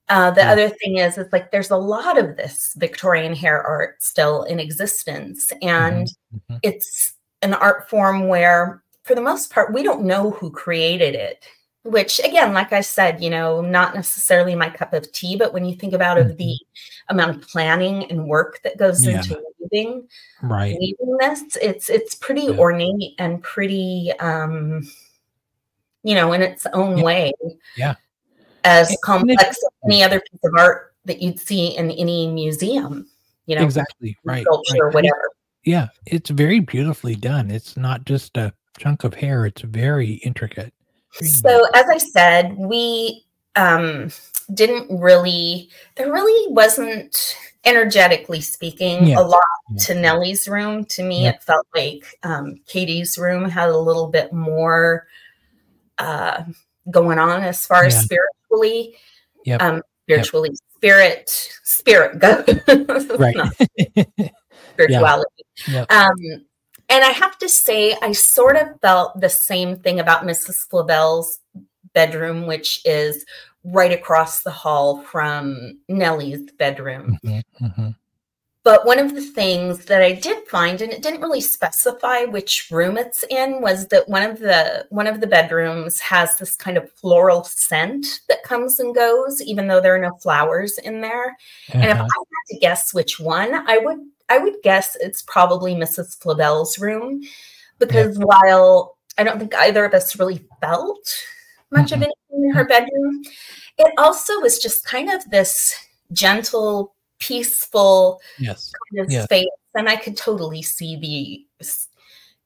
[0.09, 0.53] uh, the yeah.
[0.53, 4.61] other thing is, it's like there's a lot of this Victorian hair art still in
[4.61, 6.37] existence, and mm-hmm.
[6.53, 6.57] Mm-hmm.
[6.63, 11.45] it's an art form where, for the most part, we don't know who created it.
[11.85, 15.67] Which, again, like I said, you know, not necessarily my cup of tea, but when
[15.67, 16.31] you think about mm-hmm.
[16.31, 16.59] of the
[17.09, 19.19] amount of planning and work that goes yeah.
[19.19, 19.43] into
[20.43, 22.59] right, weaving this, it's it's pretty yeah.
[22.59, 24.89] ornate and pretty, um,
[26.03, 27.33] you know, in its own way.
[27.77, 27.95] Yeah
[28.65, 33.07] as complex as any other piece of art that you'd see in any museum.
[33.47, 34.47] You know, exactly right.
[34.49, 35.31] or whatever.
[35.65, 37.51] Yeah, it's very beautifully done.
[37.51, 40.73] It's not just a chunk of hair; it's very intricate.
[41.13, 43.25] So, as I said, we
[43.57, 44.11] um,
[44.53, 45.71] didn't really.
[45.97, 49.19] There really wasn't energetically speaking yeah.
[49.19, 49.85] a lot yeah.
[49.85, 50.85] to Nellie's room.
[50.87, 51.31] To me, yeah.
[51.31, 55.07] it felt like um, Katie's room had a little bit more
[55.99, 56.45] uh,
[56.91, 58.97] going on as far as spiritually.
[59.45, 59.63] Yep.
[59.63, 60.59] Um, spiritually, yep.
[60.77, 61.31] spirit,
[61.63, 62.45] spirit go.
[63.19, 63.37] right.
[64.73, 65.45] spirituality.
[65.69, 65.91] Yep.
[65.91, 66.15] Um,
[66.89, 70.69] and I have to say, I sort of felt the same thing about Mrs.
[70.69, 71.41] Flavel's
[71.95, 73.25] bedroom, which is
[73.65, 77.19] right across the hall from Nellie's bedroom.
[77.25, 77.91] Mm-hmm, mm-hmm.
[78.65, 82.69] But one of the things that I did find, and it didn't really specify which
[82.71, 86.79] room it's in, was that one of the one of the bedrooms has this kind
[86.79, 91.37] of floral scent that comes and goes, even though there are no flowers in there.
[91.69, 91.79] Uh-huh.
[91.79, 92.05] And if uh-huh.
[92.05, 93.99] I had to guess which one, I would
[94.31, 96.19] I would guess it's probably Mrs.
[96.19, 97.23] Flavel's room,
[97.79, 98.25] because yeah.
[98.25, 101.07] while I don't think either of us really felt
[101.75, 102.03] much mm-hmm.
[102.03, 103.23] of anything in her bedroom,
[103.79, 105.75] it also was just kind of this
[106.13, 108.73] gentle peaceful yes.
[108.93, 109.25] kind of yes.
[109.25, 109.49] space.
[109.75, 111.69] And I could totally see the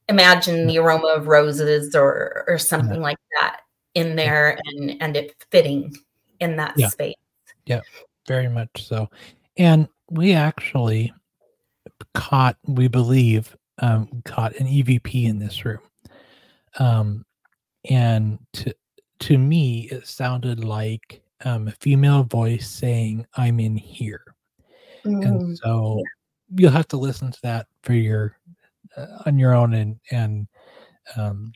[0.08, 3.02] imagine the aroma of roses or or something yeah.
[3.02, 3.60] like that
[3.94, 5.94] in there and and it fitting
[6.40, 6.88] in that yeah.
[6.88, 7.14] space.
[7.66, 7.80] Yeah,
[8.26, 9.10] very much so.
[9.58, 11.12] And we actually
[12.14, 15.80] caught, we believe, um, caught an EVP in this room.
[16.78, 17.24] Um,
[17.88, 18.74] and to
[19.20, 24.24] to me, it sounded like um, a female voice saying, "I'm in here,"
[25.04, 26.60] mm, and so yeah.
[26.60, 28.36] you'll have to listen to that for your
[28.96, 30.46] uh, on your own and and
[31.16, 31.52] um,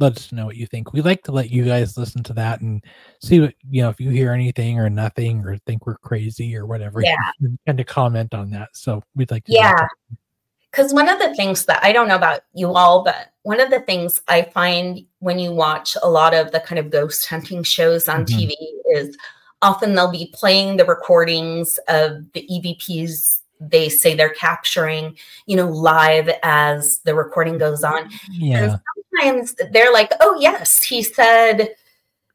[0.00, 0.92] let us know what you think.
[0.92, 2.84] We like to let you guys listen to that and
[3.20, 6.66] see what you know if you hear anything or nothing or think we're crazy or
[6.66, 7.00] whatever.
[7.04, 8.70] Yeah, kind of comment on that.
[8.74, 9.52] So we'd like to.
[9.52, 9.86] Yeah,
[10.74, 13.70] because one of the things that I don't know about you all, but one of
[13.70, 17.62] the things I find when you watch a lot of the kind of ghost hunting
[17.62, 18.50] shows on mm-hmm.
[18.50, 18.52] TV
[18.96, 19.16] is
[19.62, 25.16] often they'll be playing the recordings of the EVPs they say they're capturing,
[25.46, 28.10] you know, live as the recording goes on.
[28.30, 28.58] Yeah.
[28.58, 28.80] And
[29.14, 31.70] sometimes they're like, oh, yes, he said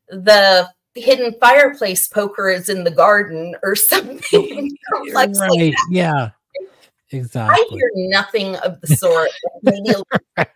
[0.07, 4.75] the hidden fireplace poker is in the garden or something.
[5.13, 5.73] like, right.
[5.91, 6.31] yeah.
[7.11, 7.55] Exactly.
[7.55, 9.29] I hear nothing of the sort.
[9.63, 9.93] Maybe
[10.37, 10.47] right.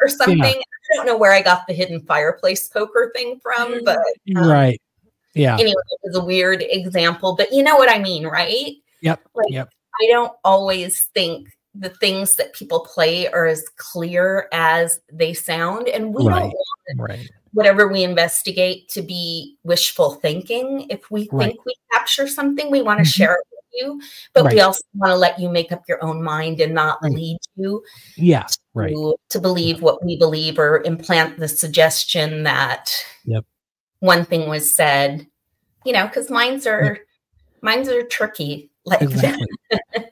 [0.00, 0.38] or something.
[0.38, 0.52] Yeah.
[0.92, 3.98] I don't know where I got the hidden fireplace poker thing from, but
[4.36, 4.80] um, right.
[5.34, 5.54] Yeah.
[5.54, 8.74] Anyway, it was a weird example, but you know what I mean, right?
[9.00, 9.20] Yep.
[9.34, 9.70] Like, yep.
[10.00, 15.88] I don't always think the things that people play are as clear as they sound.
[15.88, 16.40] And we right.
[16.40, 16.54] don't
[16.98, 17.30] want right.
[17.52, 20.86] whatever we investigate to be wishful thinking.
[20.90, 21.46] If we right.
[21.46, 23.22] think we capture something, we want to mm-hmm.
[23.22, 24.00] share it you,
[24.32, 27.38] but we also want to let you make up your own mind and not lead
[27.56, 27.82] you
[28.16, 28.94] yeah, to, right.
[29.30, 32.90] to believe what we believe or implant the suggestion that
[33.24, 33.44] yep.
[34.00, 35.26] one thing was said,
[35.84, 36.98] you know, because minds are yep.
[37.62, 39.46] minds are tricky like exactly.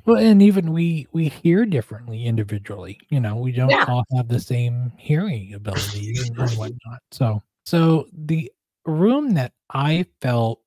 [0.07, 3.85] well and even we we hear differently individually you know we don't yeah.
[3.89, 8.51] all have the same hearing ability and, and whatnot so so the
[8.87, 10.61] room that i felt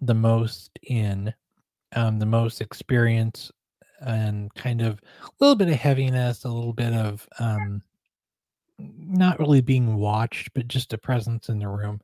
[0.00, 1.32] the most in
[1.94, 3.50] um the most experience
[4.00, 7.82] and kind of a little bit of heaviness a little bit of um
[8.78, 12.00] not really being watched but just a presence in the room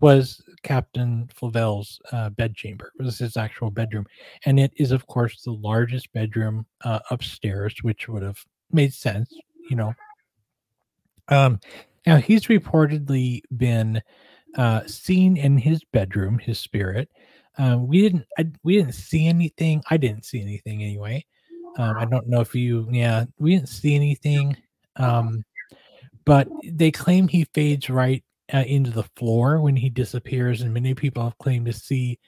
[0.00, 2.92] was Captain Flavel's uh, bedchamber.
[2.98, 4.06] It was his actual bedroom,
[4.46, 8.38] and it is, of course, the largest bedroom uh, upstairs, which would have
[8.70, 9.32] made sense,
[9.70, 9.94] you know.
[11.28, 11.60] Um,
[12.06, 14.02] now he's reportedly been
[14.56, 17.08] uh, seen in his bedroom, his spirit.
[17.58, 19.82] Um, we didn't, I, we didn't see anything.
[19.90, 21.24] I didn't see anything anyway.
[21.78, 24.56] Um, I don't know if you, yeah, we didn't see anything.
[24.96, 25.44] Um,
[26.24, 28.22] but they claim he fades right
[28.52, 32.18] uh, into the floor when he disappears, and many people have claimed to see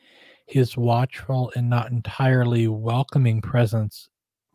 [0.47, 4.09] his watchful and not entirely welcoming presence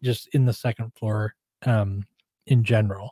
[0.03, 1.33] just in the second floor
[1.65, 2.05] um,
[2.47, 3.11] in general.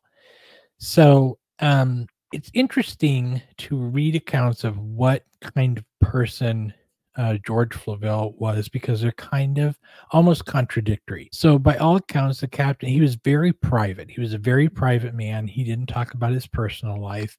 [0.78, 6.74] So um, it's interesting to read accounts of what kind of person
[7.18, 9.78] uh, George Flavel was because they're kind of
[10.12, 11.30] almost contradictory.
[11.32, 14.10] So, by all accounts, the captain, he was very private.
[14.10, 15.48] He was a very private man.
[15.48, 17.38] He didn't talk about his personal life.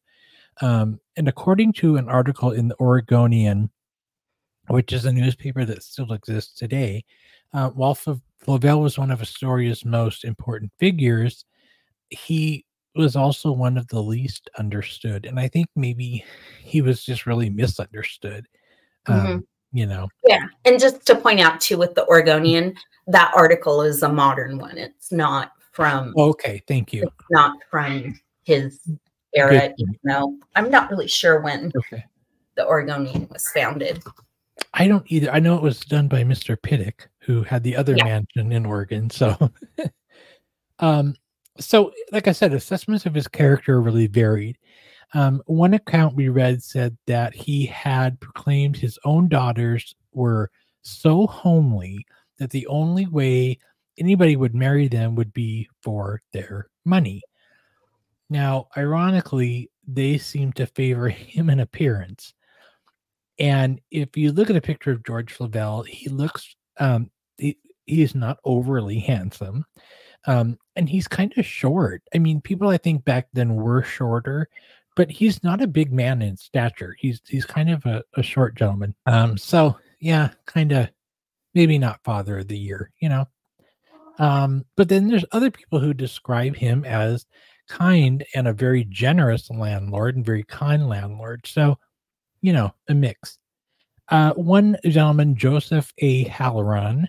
[0.61, 3.70] Um, and according to an article in the Oregonian,
[4.66, 7.05] which is a newspaper that still exists today,
[7.55, 11.45] uh, while Flavel was one of Astoria's most important figures,
[12.11, 12.64] he
[12.97, 15.24] was also one of the least understood.
[15.24, 16.24] And I think maybe
[16.61, 18.47] he was just really misunderstood.
[19.07, 19.39] Um, mm-hmm.
[19.72, 20.08] You know?
[20.26, 20.46] Yeah.
[20.64, 22.74] And just to point out, too, with the Oregonian,
[23.06, 24.78] that article is a modern one.
[24.78, 26.14] It's not from.
[26.16, 26.62] Okay.
[26.66, 27.08] Thank you.
[27.30, 28.80] not from his
[29.34, 32.04] era, even though I'm not really sure when okay.
[32.56, 34.02] the Oregonian was founded.
[34.74, 35.30] I don't either.
[35.30, 36.60] I know it was done by Mr.
[36.60, 38.04] Pittock, who had the other yeah.
[38.04, 39.10] mansion in Oregon.
[39.10, 39.36] So,
[40.78, 41.14] um,
[41.58, 44.58] so like I said, assessments of his character really varied.
[45.14, 50.50] Um, one account we read said that he had proclaimed his own daughters were
[50.82, 52.06] so homely
[52.38, 53.59] that the only way
[53.98, 57.22] anybody would marry them would be for their money.
[58.30, 62.34] Now, ironically, they seem to favor him in appearance.
[63.38, 67.56] And if you look at a picture of George Flavel, he looks um he,
[67.86, 69.64] is not overly handsome.
[70.26, 72.02] Um, and he's kind of short.
[72.14, 74.48] I mean, people I think back then were shorter,
[74.99, 76.96] but he's not a big man in stature.
[76.99, 78.96] He's he's kind of a, a short gentleman.
[79.07, 80.88] Um, so yeah, kind of
[81.55, 83.24] maybe not father of the year, you know.
[84.18, 87.26] Um, but then there's other people who describe him as
[87.68, 91.46] kind and a very generous landlord and very kind landlord.
[91.46, 91.78] So,
[92.40, 93.38] you know, a mix.
[94.09, 96.24] Uh, one gentleman, Joseph A.
[96.24, 97.09] Halloran,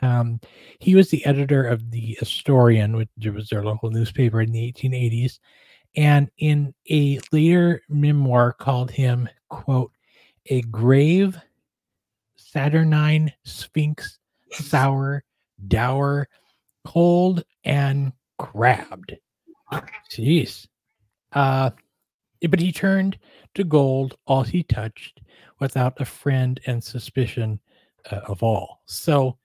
[0.00, 0.38] Um,
[0.78, 5.40] he was the editor of the Astorian, which was their local newspaper in the 1880s,
[5.96, 9.92] and in a later memoir called him, quote,
[10.46, 11.38] a grave,
[12.36, 14.18] saturnine sphinx,
[14.52, 15.24] sour,
[15.68, 16.28] dour,
[16.84, 19.16] cold, and crabbed.
[20.10, 20.66] Jeez.
[21.32, 21.70] Uh,
[22.48, 23.18] but he turned
[23.54, 25.20] to gold all he touched
[25.58, 27.58] without a friend and suspicion
[28.10, 28.82] uh, of all.
[28.84, 29.38] So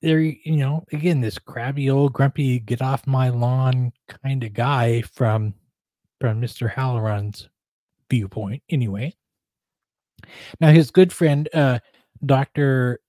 [0.00, 3.92] there, you know, again, this crabby old grumpy get off my lawn
[4.22, 5.54] kind of guy from
[6.20, 6.72] from Mr.
[6.72, 7.48] Halloran's
[8.10, 9.14] viewpoint, anyway.
[10.60, 11.78] Now his good friend, uh,
[12.24, 13.00] Dr.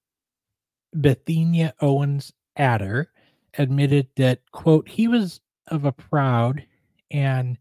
[0.93, 3.11] Bethania Owens Adder,
[3.57, 6.63] admitted that, quote, he was of a proud
[7.11, 7.57] and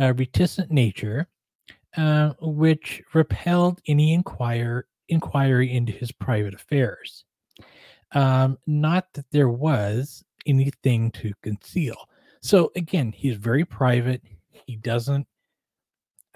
[0.00, 1.26] uh, reticent nature,
[1.96, 7.25] uh, which repelled any inquire, inquiry into his private affairs.
[8.12, 11.96] Um, not that there was anything to conceal.
[12.40, 14.22] So again, he's very private.
[14.50, 15.26] He doesn't,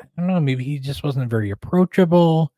[0.01, 2.53] I don't know, maybe he just wasn't very approachable,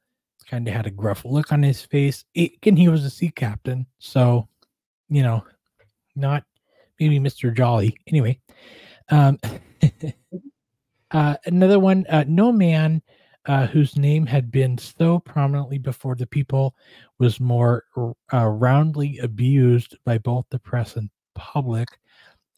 [0.48, 2.24] kind of had a gruff look on his face.
[2.34, 3.86] It, again, he was a sea captain.
[3.98, 4.48] So,
[5.08, 5.44] you know,
[6.16, 6.44] not
[6.98, 7.54] maybe Mr.
[7.54, 7.96] Jolly.
[8.06, 8.40] Anyway,
[9.10, 9.38] um,
[11.10, 13.02] uh, another one, uh, no man
[13.46, 16.74] uh, whose name had been so prominently before the people
[17.18, 17.84] was more
[18.32, 21.88] uh, roundly abused by both the press and public,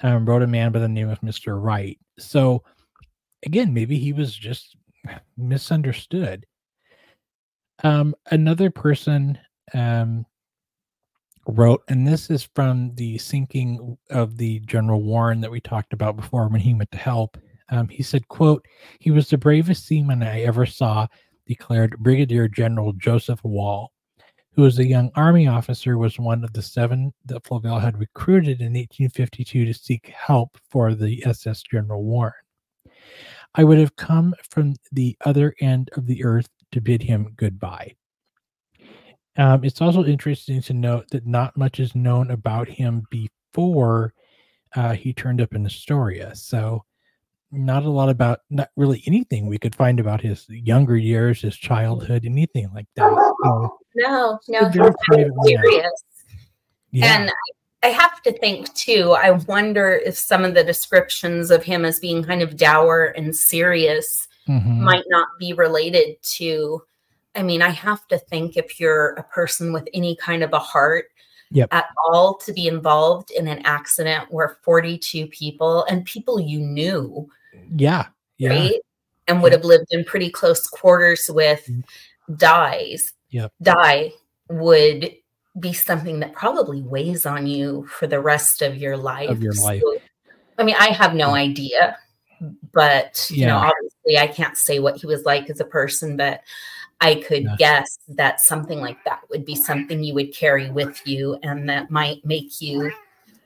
[0.03, 1.61] um, wrote a man by the name of Mr.
[1.63, 1.99] Wright.
[2.19, 2.63] So,
[3.47, 4.77] again, maybe he was just
[5.37, 6.47] misunderstood.
[7.83, 9.39] Um, another person
[9.73, 10.27] um,
[11.47, 16.17] wrote, and this is from the sinking of the General Warren that we talked about
[16.17, 17.39] before when he went to help.
[17.71, 18.67] Um, he said, quote,
[19.01, 21.07] he was the bravest seaman I ever saw,
[21.47, 23.93] declared Brigadier General Joseph Wall,
[24.53, 28.61] who was a young army officer, was one of the seven that Flavel had recruited
[28.61, 32.33] in 1852 to seek help for the SS General Warren.
[33.55, 37.95] I would have come from the other end of the earth to bid him goodbye.
[39.37, 44.15] Um, it's also interesting to note that not much is known about him before
[44.75, 46.35] uh, he turned up in Astoria.
[46.35, 46.85] So,
[47.55, 51.57] not a lot about not really anything we could find about his younger years, his
[51.57, 53.11] childhood, anything like that.
[53.45, 54.95] So, no, no, he's
[55.45, 56.05] serious.
[56.91, 57.21] Yeah.
[57.21, 57.33] And
[57.83, 59.13] I have to think too.
[59.19, 63.35] I wonder if some of the descriptions of him as being kind of dour and
[63.35, 64.83] serious mm-hmm.
[64.85, 66.83] might not be related to
[67.35, 70.59] I mean, I have to think if you're a person with any kind of a
[70.59, 71.07] heart
[71.51, 71.69] yep.
[71.73, 77.29] at all to be involved in an accident where 42 people and people you knew.
[77.75, 78.07] Yeah.
[78.39, 78.51] Yeah.
[78.51, 78.81] Right.
[79.27, 82.35] And would have lived in pretty close quarters with mm-hmm.
[82.35, 83.13] dies.
[83.31, 83.53] Yep.
[83.63, 84.13] Die
[84.49, 85.15] would
[85.59, 89.31] be something that probably weighs on you for the rest of your life.
[89.31, 89.81] Of your life.
[89.83, 89.99] So,
[90.59, 91.97] I mean, I have no idea,
[92.73, 93.37] but yeah.
[93.37, 96.41] you know, obviously I can't say what he was like as a person, but
[97.01, 97.57] I could yeah.
[97.59, 101.91] guess that something like that would be something you would carry with you and that
[101.91, 102.91] might make you,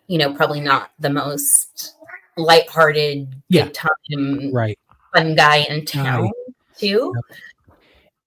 [0.06, 1.96] you know, probably not the most
[2.38, 3.64] lighthearted, yeah.
[3.64, 4.78] good time, right.
[5.14, 6.30] fun guy in town,
[6.76, 7.14] too.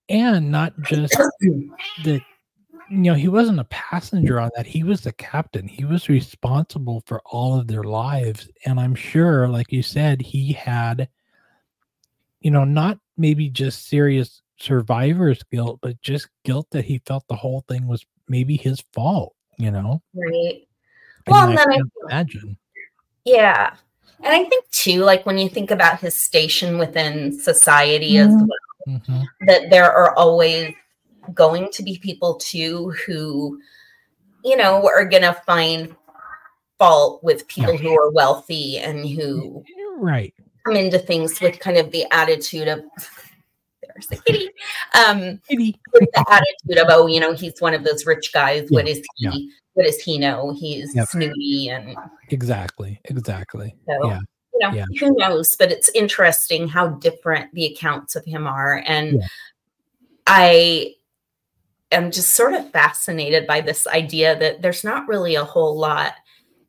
[0.10, 1.14] And not just
[2.04, 2.22] the
[2.92, 4.68] you know, he wasn't a passenger on that.
[4.68, 5.66] He was the captain.
[5.66, 8.50] He was responsible for all of their lives.
[8.66, 11.08] And I'm sure, like you said, he had,
[12.42, 17.36] you know, not maybe just serious survivor's guilt, but just guilt that he felt the
[17.36, 20.02] whole thing was maybe his fault, you know?
[20.14, 20.68] Right.
[21.28, 22.58] well, I then I imagine.
[23.24, 23.74] Yeah.
[24.24, 28.30] And I think too, like when you think about his station within society mm-hmm.
[28.30, 29.22] as well, mm-hmm.
[29.48, 30.74] that there are always
[31.34, 33.60] going to be people too who,
[34.44, 35.96] you know, are going to find
[36.78, 37.80] fault with people yeah.
[37.80, 39.64] who are wealthy and who
[39.98, 40.34] right
[40.66, 42.84] come into things with kind of the attitude of
[44.08, 44.50] the kitty.
[44.94, 45.80] Um, kitty.
[45.94, 48.68] with the attitude of, oh, you know, he's one of those rich guys.
[48.70, 48.76] Yeah.
[48.76, 49.06] What is he?
[49.18, 49.32] Yeah.
[49.74, 50.54] What does he know?
[50.54, 51.08] He's yep.
[51.08, 51.96] snooty and
[52.30, 53.74] exactly, exactly.
[53.88, 54.20] So, yeah.
[54.54, 54.86] You know, yeah.
[55.00, 55.56] who knows?
[55.58, 59.24] But it's interesting how different the accounts of him are, and
[60.28, 60.96] I
[61.92, 66.14] am just sort of fascinated by this idea that there's not really a whole lot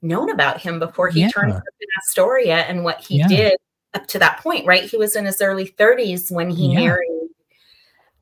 [0.03, 1.31] known about him before he yeah.
[1.31, 3.29] turned up in Astoria and what he yeah.
[3.29, 3.57] did
[3.95, 4.85] up to that point, right?
[4.85, 6.81] He was in his early 30s when he yeah.
[6.81, 7.12] married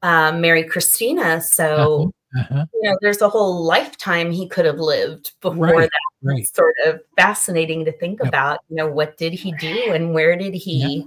[0.02, 1.40] um, Mary Christina.
[1.40, 2.40] So, uh-huh.
[2.40, 2.66] Uh-huh.
[2.74, 5.90] you know, there's a whole lifetime he could have lived before right.
[5.90, 6.00] that.
[6.22, 6.40] Right.
[6.40, 8.28] It's sort of fascinating to think yep.
[8.28, 8.60] about.
[8.68, 11.06] You know, what did he do and where did he, yep.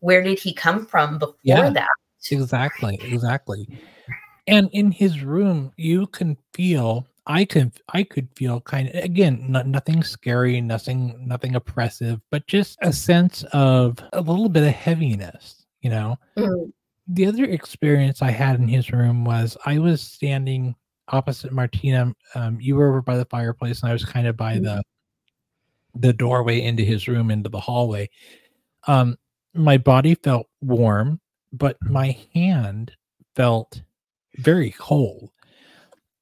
[0.00, 1.70] where did he come from before yeah.
[1.70, 1.88] that?
[2.30, 3.68] Exactly, exactly.
[4.46, 7.72] And in his room, you can feel I can.
[7.88, 12.92] I could feel kind of again not, nothing scary, nothing nothing oppressive, but just a
[12.92, 16.18] sense of a little bit of heaviness, you know.
[16.36, 16.72] Mhm.
[17.06, 20.74] The other experience I had in his room was I was standing
[21.08, 22.14] opposite Martina.
[22.34, 24.62] Um, you were over by the fireplace, and I was kind of by Mhm.
[24.64, 24.82] the
[25.94, 28.08] the doorway into his room into the hallway.
[28.86, 29.16] Um,
[29.54, 31.20] my body felt warm,
[31.52, 32.92] but my hand
[33.36, 33.82] felt
[34.38, 35.30] very cold.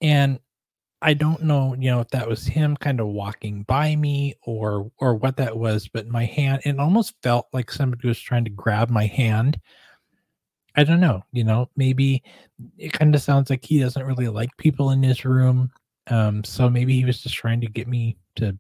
[0.03, 0.39] And
[1.03, 4.91] I don't know, you know, if that was him kind of walking by me or
[4.99, 8.51] or what that was, but my hand it almost felt like somebody was trying to
[8.51, 9.61] grab my hand.
[10.77, 12.23] I don't know, you know, maybe
[12.79, 15.71] it kind of sounds like he doesn't really like people in his room.
[16.09, 18.59] Um, so maybe he was just trying to get me to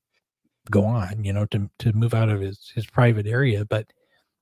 [0.70, 3.64] go on, you know, to to move out of his his private area.
[3.64, 3.86] But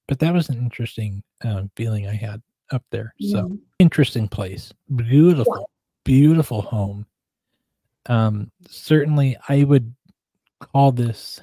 [0.08, 2.42] but that was an interesting um, feeling I had
[2.72, 3.14] up there.
[3.20, 3.60] So Mhm.
[3.78, 5.70] interesting place, beautiful,
[6.04, 7.06] beautiful home.
[8.06, 9.94] Um, certainly, I would
[10.58, 11.40] call this.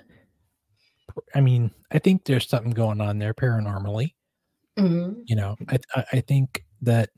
[1.34, 4.14] I mean, I think there's something going on there paranormally.
[4.78, 5.24] Mhm.
[5.26, 7.10] You know, I I, I think that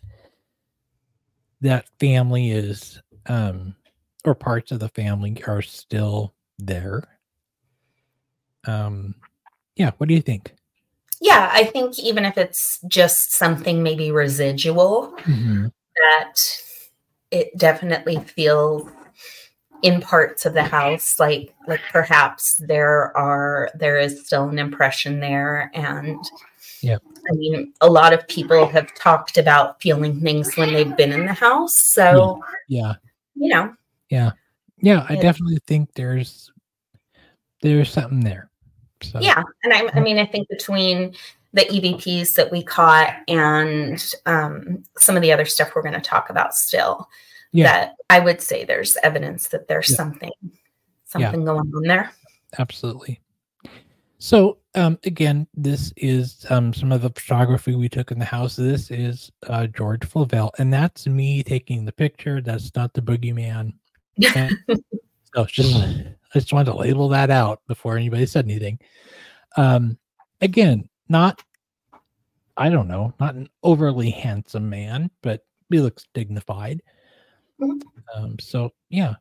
[1.61, 3.75] that family is, um,
[4.23, 7.03] or parts of the family are still there.
[8.65, 9.15] Um,
[9.75, 9.91] yeah.
[9.97, 10.53] What do you think?
[11.21, 15.13] Yeah, I think even if it's just something maybe residual,
[15.97, 16.35] that
[17.31, 18.89] it definitely feels
[19.81, 25.19] in parts of the house like like perhaps there are there is still an impression
[25.21, 26.17] there and
[26.81, 26.97] Yeah.
[27.29, 31.25] i mean a lot of people have talked about feeling things when they've been in
[31.25, 32.93] the house so Yeah.
[33.35, 33.73] you know
[34.09, 34.31] Yeah,
[34.81, 35.21] Yeah, I Yeah.
[35.21, 36.51] definitely think there's
[37.61, 38.49] there's something there.
[39.01, 41.13] So yeah and I, I mean i think between
[41.53, 45.99] the evps that we caught and um, some of the other stuff we're going to
[46.01, 47.07] talk about still
[47.51, 47.65] Yeah.
[47.71, 49.95] that i would say there's evidence that there's Yeah.
[49.97, 50.31] something
[51.05, 52.11] something going on there
[52.59, 53.19] absolutely.
[54.19, 58.55] So um again, this is um some of the photography we took in the house.
[58.55, 62.41] This is uh George Flavel, and that's me taking the picture.
[62.41, 63.73] That's not the boogeyman.
[64.35, 64.57] And
[65.33, 68.77] so just I just wanted to label that out before anybody said anything.
[69.55, 69.97] Um
[70.41, 71.41] again, not
[72.57, 76.81] I don't know, not an overly handsome man, but he looks dignified.
[77.61, 79.15] Um, so yeah.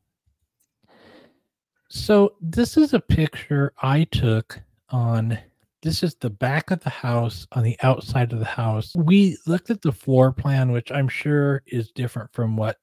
[1.89, 4.61] So this is a picture I took
[4.91, 5.39] on
[5.83, 8.93] this is the back of the house on the outside of the house.
[8.97, 12.77] We looked at the floor plan, which I'm sure is different from what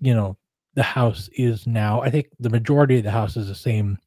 [0.00, 0.36] you know
[0.74, 2.00] the house is now.
[2.02, 3.98] I think the majority of the house is the same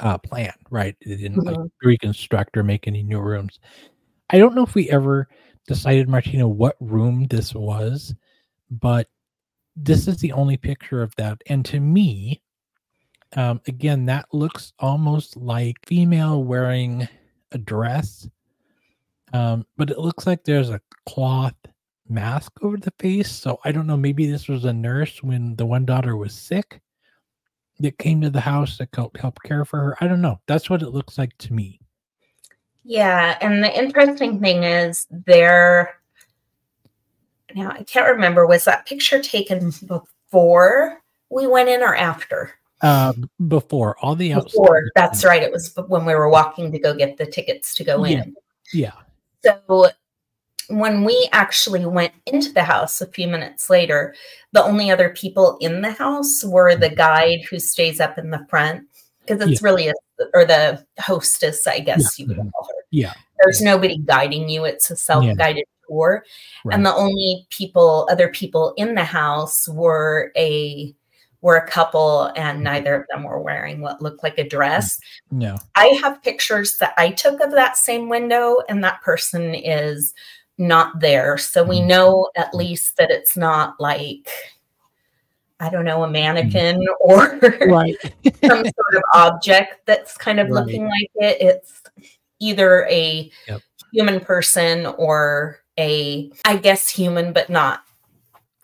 [0.00, 0.96] uh plan, right?
[1.04, 1.70] They didn't like Mhm.
[1.82, 3.58] reconstruct or make any new rooms.
[4.30, 5.28] I don't know if we ever
[5.66, 8.14] decided, Martina, what room this was,
[8.70, 9.08] but
[9.76, 11.42] this is the only picture of that.
[11.48, 12.42] And to me,
[13.36, 17.08] um, again, that looks almost like female wearing
[17.52, 18.28] a dress.
[19.32, 21.54] Um, but it looks like there's a cloth
[22.08, 23.30] mask over the face.
[23.30, 23.96] So I don't know.
[23.96, 26.80] Maybe this was a nurse when the one daughter was sick
[27.80, 29.96] that came to the house to helped help care for her.
[30.00, 30.40] I don't know.
[30.46, 31.80] That's what it looks like to me.
[32.84, 36.00] Yeah, and the interesting thing is there
[37.54, 42.57] now I can't remember was that picture taken before we went in or after?
[42.80, 43.12] Uh,
[43.48, 44.52] before all the outside.
[44.52, 44.90] Before.
[44.94, 45.42] That's right.
[45.42, 48.22] It was when we were walking to go get the tickets to go Yeah.
[48.22, 48.36] in.
[48.72, 48.92] Yeah.
[49.44, 49.88] So
[50.68, 54.14] when we actually went into the house a few minutes later,
[54.52, 58.46] the only other people in the house were the guide who stays up in the
[58.48, 58.86] front
[59.20, 59.94] because it's really a
[60.34, 62.50] or the hostess, I guess you could Mhm.
[62.52, 62.84] call her.
[62.90, 63.14] Yeah.
[63.40, 64.64] There's nobody guiding you.
[64.64, 66.24] It's a self-guided tour.
[66.64, 66.74] Right.
[66.74, 70.92] And the only people, other people in the house were a
[71.40, 72.64] were a couple, and mm-hmm.
[72.64, 74.48] neither of them were wearing what looked like a mm-hmm.
[74.48, 74.98] dress.
[75.30, 75.56] No.
[75.74, 80.14] I have pictures that I took of that same window, and that person is
[80.58, 81.38] not there.
[81.38, 81.86] So we Mhm.
[81.86, 84.28] know at least that it's not like,
[85.60, 86.12] I don't know, a mm-hmm.
[86.12, 87.96] mannequin or Right.
[88.44, 90.54] some sort of object that's kind of Right.
[90.64, 91.40] looking like it.
[91.40, 91.82] It's
[92.40, 93.60] either a Yep.
[93.92, 97.82] human person or a, I guess, human, but not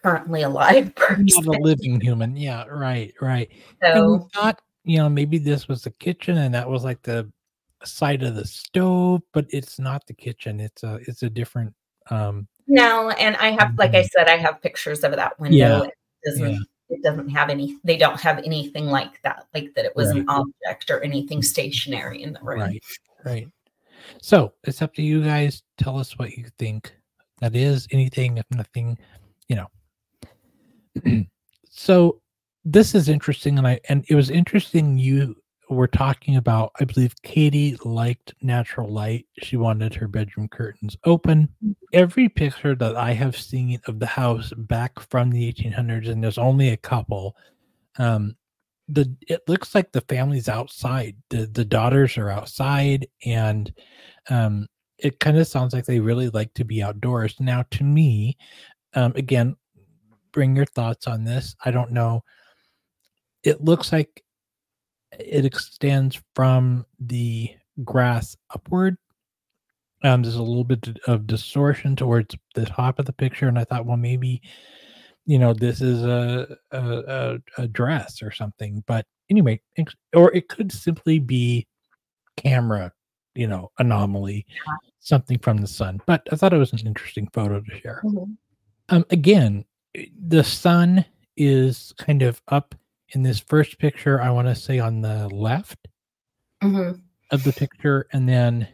[0.04, 1.26] currently alive person.
[1.46, 2.36] Not a living human.
[2.36, 2.64] Yeah.
[2.66, 3.14] Right.
[3.20, 3.50] Right.
[3.82, 7.30] So, thought, you know, maybe this was the kitchen and that was like the
[7.84, 10.60] side of the stove, but it's not the kitchen.
[10.60, 11.72] It's a it's a different
[12.10, 14.08] um no, and I have, like I Mhm.
[14.10, 15.56] said, I have pictures of that window.
[15.56, 15.82] Yeah.
[15.82, 15.92] It
[16.24, 16.58] doesn't, Yeah.
[16.88, 20.24] it doesn't have any, they don't have anything like that, like that it was an
[20.28, 22.60] object or anything stationary in the room.
[22.60, 22.82] right.
[23.22, 23.48] Right.
[24.22, 25.62] So it's up to you guys.
[25.76, 26.90] Tell us what you think
[27.40, 28.96] that is anything, if nothing,
[29.48, 29.68] you know.
[31.70, 32.20] So
[32.64, 35.36] this is interesting, and I and it was interesting you
[35.68, 36.72] were talking about.
[36.80, 39.26] I believe Katie liked natural light.
[39.42, 41.48] She wanted her bedroom curtains open.
[41.92, 46.38] Every picture that I have seen of the house back from the 1800s, and there's
[46.38, 47.36] only a couple.
[47.98, 48.36] Um,
[48.88, 51.16] the it looks like the family's outside.
[51.30, 53.72] The the daughters are outside, and
[54.30, 54.66] um,
[54.98, 57.36] it kind of sounds like they really like to be outdoors.
[57.40, 58.36] Now, to me,
[58.94, 59.56] um, again,
[60.34, 61.54] bring your thoughts on this.
[61.64, 62.24] I don't know.
[63.44, 64.22] It looks like
[65.18, 67.50] it extends from the
[67.84, 68.98] grass upward.
[70.02, 73.64] Um, there's a little bit of distortion towards the top of the picture, and I
[73.64, 74.42] thought, well, maybe
[75.24, 78.84] you know this is a a, a, dress or something.
[78.86, 79.62] But anyway,
[80.14, 81.66] or it could simply be
[82.36, 82.92] camera,
[83.34, 84.44] you know, anomaly,
[85.00, 86.02] something from the sun.
[86.04, 88.02] But I thought it was an interesting photo to share.
[88.04, 88.32] Mm-hmm.
[88.90, 89.64] Um, again,
[90.26, 91.04] the sun
[91.36, 92.74] is kind of up
[93.10, 95.88] in this first picture, I want to say on the left
[96.62, 96.98] mm-hmm.
[97.30, 98.66] of the picture, and then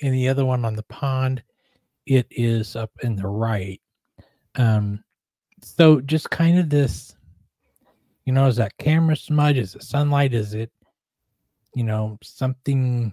[0.00, 1.42] in the other one on the pond,
[2.06, 3.80] it is up in the right.
[4.54, 5.04] Um,
[5.62, 7.16] so just kind of this,
[8.24, 9.58] you know, is that camera smudge?
[9.58, 10.34] Is it sunlight?
[10.34, 10.70] Is it,
[11.74, 13.12] you know, something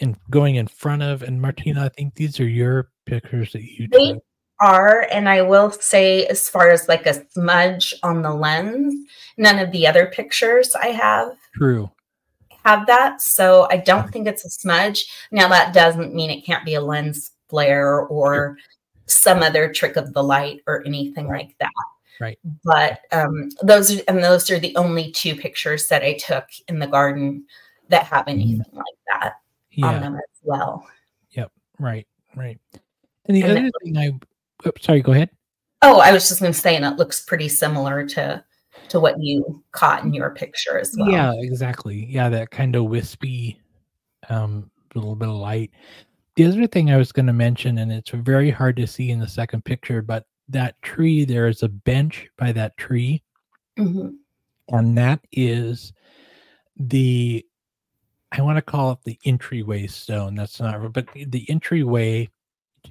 [0.00, 1.22] in going in front of?
[1.22, 4.22] And Martina, I think these are your pictures that you took
[4.60, 8.94] are and i will say as far as like a smudge on the lens
[9.36, 11.90] none of the other pictures i have true
[12.64, 16.64] have that so i don't think it's a smudge now that doesn't mean it can't
[16.64, 18.56] be a lens flare or
[19.06, 21.46] some other trick of the light or anything right.
[21.46, 21.70] like that
[22.20, 26.46] right but um those are, and those are the only two pictures that i took
[26.68, 27.44] in the garden
[27.88, 28.40] that have mm-hmm.
[28.40, 28.76] anything mm.
[28.76, 29.34] like that
[29.72, 29.86] yeah.
[29.86, 30.86] on them as well
[31.30, 32.58] yep right right
[33.26, 34.10] and the and other thing i
[34.66, 35.30] Oh, sorry, go ahead.
[35.82, 38.44] Oh, I was just going to say, and it looks pretty similar to
[38.88, 41.10] to what you caught in your picture as well.
[41.10, 42.06] Yeah, exactly.
[42.06, 43.60] Yeah, that kind of wispy,
[44.28, 45.70] um, a little bit of light.
[46.36, 49.18] The other thing I was going to mention, and it's very hard to see in
[49.18, 53.22] the second picture, but that tree, there is a bench by that tree,
[53.78, 54.10] mm-hmm.
[54.68, 55.92] and that is
[56.76, 57.44] the
[58.32, 60.34] I want to call it the entryway stone.
[60.34, 62.28] That's not, but the entryway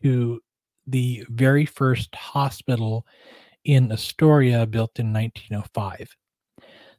[0.01, 0.41] to
[0.87, 3.05] the very first hospital
[3.63, 6.15] in Astoria built in 1905.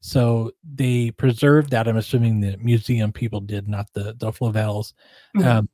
[0.01, 1.89] So they preserved that.
[1.89, 4.95] I'm assuming the museum people did, not the the Flavels,
[5.37, 5.49] mm-hmm.
[5.49, 5.69] um,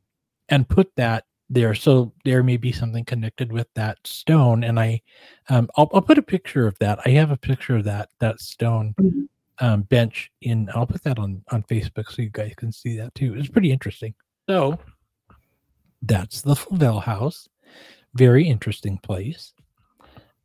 [0.49, 1.75] and put that there.
[1.75, 4.65] So there may be something connected with that stone.
[4.65, 5.03] And I,
[5.49, 7.01] um, I'll, I'll put a picture of that.
[7.05, 9.65] I have a picture of that that stone mm-hmm.
[9.65, 10.71] um, bench in.
[10.75, 13.35] I'll put that on on Facebook so you guys can see that too.
[13.37, 14.15] It's pretty interesting.
[14.49, 14.79] So
[16.01, 17.49] that's the Flavel House
[18.15, 19.53] very interesting place.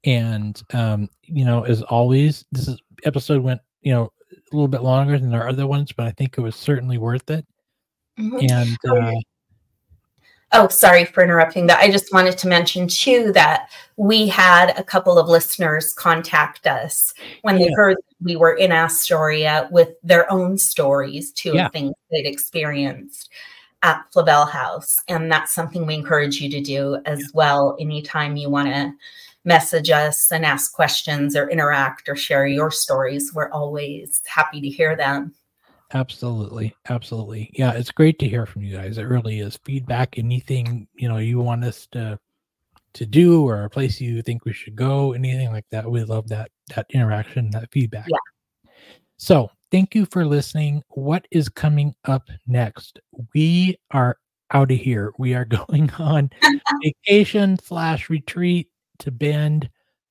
[0.03, 4.83] And um, you know, as always, this is, episode went, you know, a little bit
[4.83, 7.45] longer than our other ones, but I think it was certainly worth it.
[8.19, 8.51] Mm-hmm.
[8.51, 9.19] And uh,
[10.53, 11.79] Oh, sorry for interrupting that.
[11.79, 17.13] I just wanted to mention too that we had a couple of listeners contact us
[17.41, 21.65] when they heard we were in Astoria with their own stories too yeah.
[21.65, 23.29] of things they'd experienced
[23.83, 24.99] at Flavel House.
[25.07, 27.77] And that's something we encourage you to do as well.
[27.79, 28.93] Anytime you want to
[29.45, 34.69] message us and ask questions or interact or share your stories, we're always happy to
[34.69, 35.33] hear them.
[35.93, 36.75] Absolutely.
[36.89, 37.49] Absolutely.
[37.53, 38.97] Yeah, it's great to hear from you guys.
[38.97, 39.57] It really is.
[39.63, 42.19] Feedback, anything, you know, you want us to
[42.93, 45.89] to do or a place you think we should go, anything like that.
[45.89, 48.07] We love that that interaction, that feedback.
[48.09, 48.71] Yeah.
[49.17, 50.83] So thank you for listening.
[50.89, 52.99] What is coming up next?
[53.33, 54.17] We are
[54.51, 55.11] out of here.
[55.17, 56.29] We are going on
[56.83, 59.69] vacation slash retreat to Bend.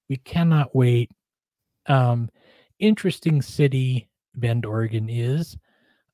[0.08, 1.10] We cannot wait.
[1.86, 2.28] Um,
[2.78, 5.56] interesting city Bend, Oregon is.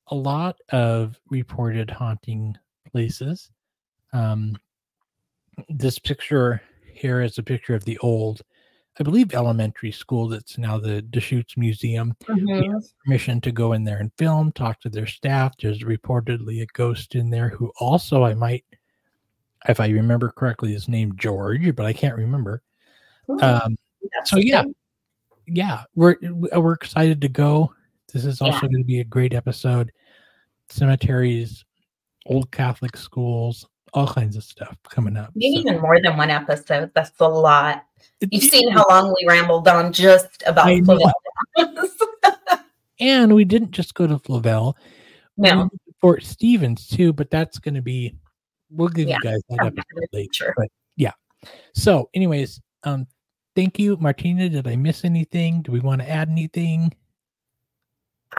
[0.07, 2.55] A lot of reported haunting
[2.91, 3.51] places.
[4.11, 4.57] Um,
[5.69, 6.61] this picture
[6.93, 8.41] here is a picture of the old
[8.99, 12.15] I believe, elementary school that's now the Deschutes Museum.
[12.23, 12.77] Mm-hmm.
[13.03, 15.53] permission to go in there and film, talk to their staff.
[15.57, 18.63] There's reportedly a ghost in there who also, I might,
[19.67, 22.61] if I remember correctly, is named George, but I can't remember.
[23.41, 23.77] Um,
[24.25, 24.63] so yeah,
[25.47, 27.73] yeah, we're we're excited to go.
[28.11, 28.61] This is also yeah.
[28.61, 29.91] going to be a great episode.
[30.69, 31.65] Cemeteries,
[32.25, 35.31] old Catholic schools, all kinds of stuff coming up.
[35.35, 35.59] Maybe so.
[35.61, 36.91] even more than one episode.
[36.93, 37.85] That's a lot.
[38.31, 41.11] You've seen how long we rambled on just about Flavel.
[42.99, 44.77] and we didn't just go to Flavel.
[45.37, 45.69] No.
[45.99, 48.15] Fort Stevens too, but that's going to be,
[48.69, 50.53] we'll give yeah, you guys that episode later.
[50.55, 51.13] But yeah.
[51.73, 53.07] So, anyways, um,
[53.55, 54.49] thank you, Martina.
[54.49, 55.61] Did I miss anything?
[55.61, 56.93] Do we want to add anything?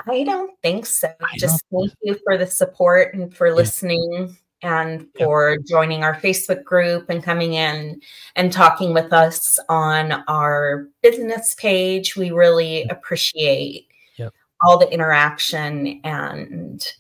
[0.06, 1.12] I don't think so.
[1.20, 5.24] I Just thank you for the support and for listening and Yeah.
[5.26, 8.00] for joining our Facebook group and coming in
[8.34, 12.16] and talking with us on our business page.
[12.16, 13.86] We really appreciate
[14.16, 14.32] Yep.
[14.62, 16.92] all the interaction and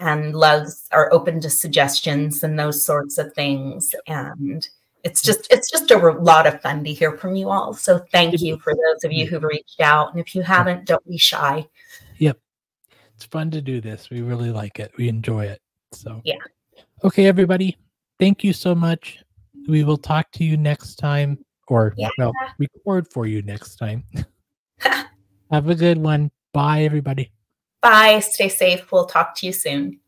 [0.00, 4.68] and loves are open to suggestions and those sorts of things and
[5.04, 8.40] it's just it's just a lot of fun to hear from you all so thank
[8.40, 11.64] you for those of you who've reached out and if you haven't don't be shy
[12.18, 12.36] yep
[13.14, 14.10] It's fun to do this.
[14.10, 14.90] We really like it.
[14.98, 15.60] We enjoy it.
[15.92, 16.42] So, Yeah.
[17.04, 17.76] Okay, everybody.
[18.18, 19.18] Thank you so much.
[19.68, 21.38] We will talk to you next time,
[21.68, 22.08] or Yeah.
[22.16, 24.04] well, record for you next time.
[25.50, 26.30] Have a good one.
[26.54, 27.30] Bye, everybody.
[27.82, 28.20] Bye.
[28.20, 28.90] Stay safe.
[28.90, 30.00] We'll talk to you soon.